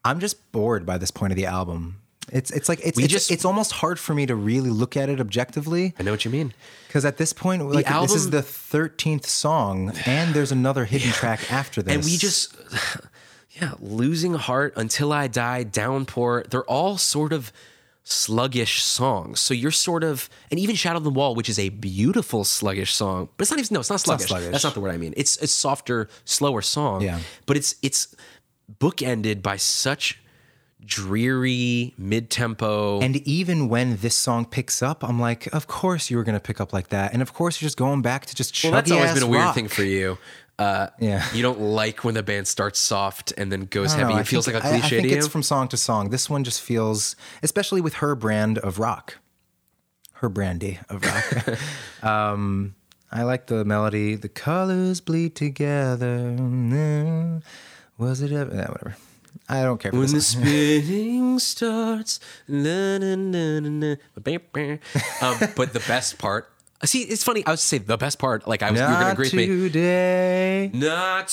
[0.04, 2.02] I'm just bored by this point of the album.
[2.32, 5.10] It's it's like it's it's, just- it's almost hard for me to really look at
[5.10, 6.54] it objectively I know what you mean.
[6.88, 11.52] because at this point, like this is the thirteenth song, and there's another hidden track
[11.52, 11.94] after this.
[11.96, 12.56] And we just,
[13.52, 16.46] yeah, losing heart until I die, downpour.
[16.50, 17.52] They're all sort of
[18.04, 19.40] sluggish songs.
[19.40, 22.94] So you're sort of, and even Shadow on the Wall, which is a beautiful sluggish
[22.94, 24.28] song, but it's not even no, it's not not sluggish.
[24.28, 24.52] sluggish.
[24.52, 25.14] That's not the word I mean.
[25.18, 27.02] It's a softer, slower song.
[27.02, 27.20] Yeah.
[27.46, 28.16] but it's it's
[28.80, 30.20] bookended by such
[30.84, 33.00] dreary mid tempo.
[33.02, 36.60] And even when this song picks up, I'm like, of course you were gonna pick
[36.62, 38.92] up like that, and of course you're just going back to just chuggy Well, that's
[38.92, 39.56] always been a weird rock.
[39.56, 40.18] thing for you.
[40.58, 41.26] Uh, Yeah.
[41.34, 44.14] you don't like when the band starts soft and then goes heavy.
[44.14, 45.18] know, I it feels think- like a cliche I, think to you.
[45.18, 46.12] it's from song to song.
[46.12, 49.18] This one just feels, especially with her brand of rock,
[50.14, 51.60] her brandy of rock.
[52.04, 52.76] um,
[53.12, 54.16] I like the melody.
[54.16, 56.20] The colors bleed together.
[56.38, 57.44] Mm,
[57.98, 58.56] Was it ever?
[58.56, 58.96] Yeah, whatever.
[59.48, 63.96] I don't care When the spinning starts, na, na, na, na, na,
[65.22, 66.50] um, but the best part.
[66.84, 67.46] See, it's funny.
[67.46, 68.48] I was to say the best part.
[68.48, 69.46] Like I was, you were gonna Not agree with me.
[69.48, 70.72] today.
[70.74, 71.28] Not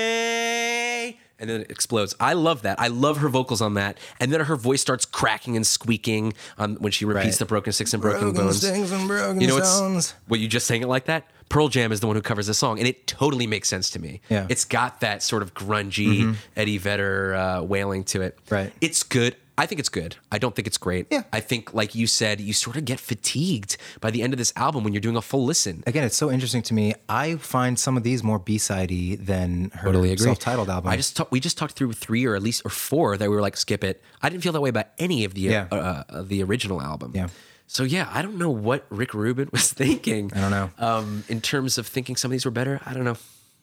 [0.00, 1.18] today.
[1.40, 2.14] And then it explodes.
[2.20, 2.78] I love that.
[2.78, 3.98] I love her vocals on that.
[4.20, 7.38] And then her voice starts cracking and squeaking on when she repeats Right.
[7.38, 8.58] the broken sticks and broken, Broken bones.
[8.58, 10.14] sticks and broken you know, stones.
[10.28, 11.24] what you just sang it like that.
[11.48, 13.98] Pearl Jam is the one who covers the song, and it totally makes sense to
[13.98, 14.20] me.
[14.28, 14.46] Yeah.
[14.48, 18.38] it's got that sort of grungy Eddie Vedder uh, wailing to it.
[18.50, 18.72] Right.
[18.80, 19.34] it's good.
[19.60, 20.16] I think it's good.
[20.32, 21.06] I don't think it's great.
[21.10, 21.24] Yeah.
[21.34, 24.52] I think, like you said, you sort of get fatigued by the end of this
[24.56, 25.84] album when you're doing a full listen.
[25.86, 26.94] Again, it's so interesting to me.
[27.10, 30.90] I find some of these more B-sidey than her self-titled album.
[30.90, 33.42] I just we just talked through three or at least or four that we were
[33.42, 34.02] like skip it.
[34.22, 35.66] I didn't feel that way about any of the Yeah.
[35.70, 37.12] uh, uh, the original album.
[37.14, 37.28] Yeah.
[37.66, 40.32] So yeah, I don't know what Rick Rubin was thinking.
[40.34, 40.70] I don't know.
[40.78, 43.16] Um, in terms of thinking some of these were better, I don't know.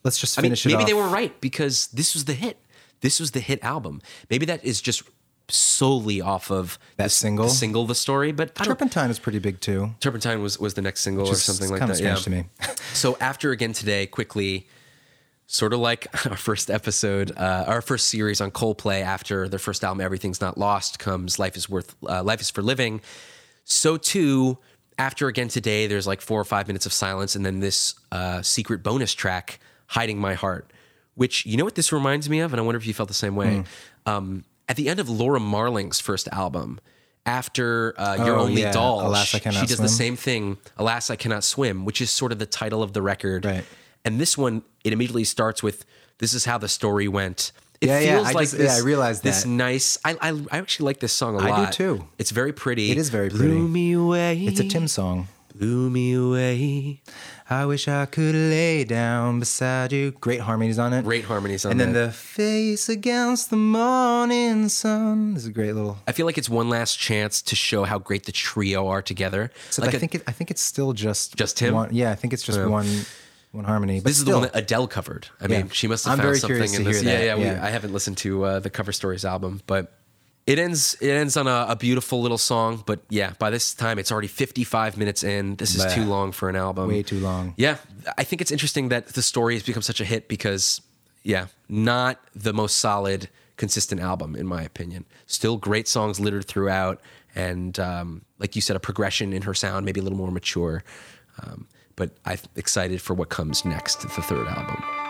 [0.04, 0.88] Let's just I mean, finish it maybe off.
[0.88, 2.58] they were right because this was the hit.
[3.02, 4.02] This was the hit album.
[4.30, 5.04] Maybe that is just
[5.50, 7.46] solely off of That the- single?
[7.48, 8.32] the single, the story.
[8.32, 9.96] But Turpentine is pretty big too.
[10.00, 12.00] Turpentine was was the next single or something like that.
[12.00, 12.16] Yeah.
[12.16, 12.46] to me.
[12.94, 14.68] So after again today, quickly,
[15.46, 19.84] sort of like our first episode, uh, our first series on Coldplay after their first
[19.84, 23.02] album, Everything's Not Lost, comes Life is Worth, uh, Life is for Living.
[23.66, 24.58] So too,
[24.98, 28.42] after again today, there's like four or five minutes of silence, and then this uh,
[28.42, 30.74] secret bonus track, Hiding My Heart,
[31.16, 33.14] which you know what this reminds me of, and I wonder if you felt the
[33.14, 33.58] same way.
[34.08, 34.12] Hmm.
[34.12, 36.80] Um, at the end of Laura Marling's first album.
[37.26, 38.72] After uh, Your Oh, Only yeah.
[38.72, 42.40] Doll, Alas, she- does the same thing, Alas, I Cannot Swim, which is sort of
[42.40, 43.44] the title of the record.
[43.44, 43.66] Right.
[44.06, 45.84] And this one, it immediately starts with,
[46.20, 47.52] This is how the story went.
[47.82, 49.50] It Yeah, yeah, feels I like just- yeah, this, I realized this that.
[49.50, 49.98] nice.
[50.06, 52.08] I, I I actually like this song a I do too.
[52.18, 52.92] It's very pretty.
[52.92, 53.60] It is very Blew pretty.
[53.60, 54.40] me away.
[54.46, 55.28] It's a Tim song.
[55.58, 57.02] Blew me away.
[57.50, 60.12] I wish I could lay down beside you.
[60.12, 61.04] Great harmonies on it.
[61.04, 61.72] Great harmonies on it.
[61.74, 62.08] And then that.
[62.08, 65.34] the face against the morning sun.
[65.34, 65.98] This is a great little.
[66.08, 69.52] I feel like it's one last chance to show how great the trio are together.
[69.70, 71.74] So like I a- think it, I think it's still just Just him?
[71.74, 72.88] One, yeah, I think it's just one
[73.52, 74.00] one harmony.
[74.02, 75.28] But this is the one that Adele covered.
[75.40, 75.58] I Yeah.
[75.64, 77.02] mean, she must have I'm found very something curious in to this.
[77.02, 77.66] hear yeah, that, yeah, we- yeah.
[77.66, 79.94] I haven't listened to uh, the Cover Stories album, but
[80.48, 80.96] it ends.
[81.02, 82.82] It ends on a, a beautiful little song.
[82.86, 85.58] But yeah, by this time it's already 55 minutes in.
[85.58, 85.94] This is Bleh.
[85.94, 86.88] too long for an album.
[86.88, 87.54] Way too long.
[87.58, 87.78] Yeah,
[88.18, 90.82] I think it's interesting that the story has become such a hit because,
[91.22, 95.06] yeah, not the most solid, consistent album in my opinion.
[95.26, 97.02] Still great songs littered throughout,
[97.36, 100.84] and um, like you said, a progression in her sound, maybe a little more mature.
[101.44, 101.68] Um,
[101.98, 105.07] but I'm excited for what comes next, the third album.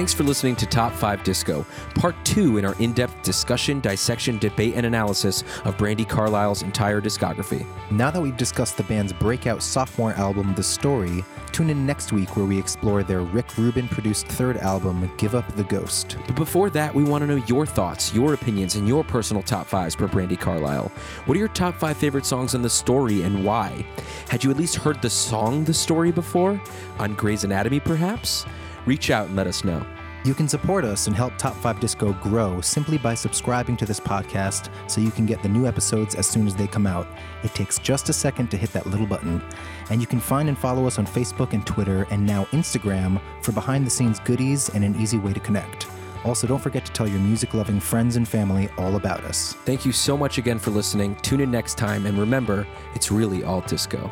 [0.00, 4.38] Thanks for listening to Top 5 Disco, part two in our in depth discussion, dissection,
[4.38, 7.66] debate, and analysis of Brandi Carlile's entire discography.
[7.90, 11.22] Now that we've discussed the band's breakout sophomore album, The Story,
[11.52, 15.46] tune in next week where we explore their Rick Rubin produced third album, Give Up
[15.54, 16.16] the Ghost.
[16.26, 19.66] But before that, we want to know your thoughts, your opinions, and your personal top
[19.66, 20.90] fives for Brandi Carlile.
[21.26, 23.84] What are your top five favorite songs in the story and why?
[24.30, 26.58] Had you at least heard the song The Story before?
[26.98, 28.46] On Grey's Anatomy, perhaps?
[28.86, 29.84] Reach out and let us know.
[30.22, 33.98] You can support us and help Top 5 Disco grow simply by subscribing to this
[33.98, 37.08] podcast so you can get the new episodes as soon as they come out.
[37.42, 39.42] It takes just a second to hit that little button.
[39.88, 43.52] And you can find and follow us on Facebook and Twitter and now Instagram for
[43.52, 45.86] behind the scenes goodies and an easy way to connect.
[46.24, 49.54] Also, don't forget to tell your music loving friends and family all about us.
[49.64, 51.16] Thank you so much again for listening.
[51.16, 54.10] Tune in next time, and remember, it's really all disco.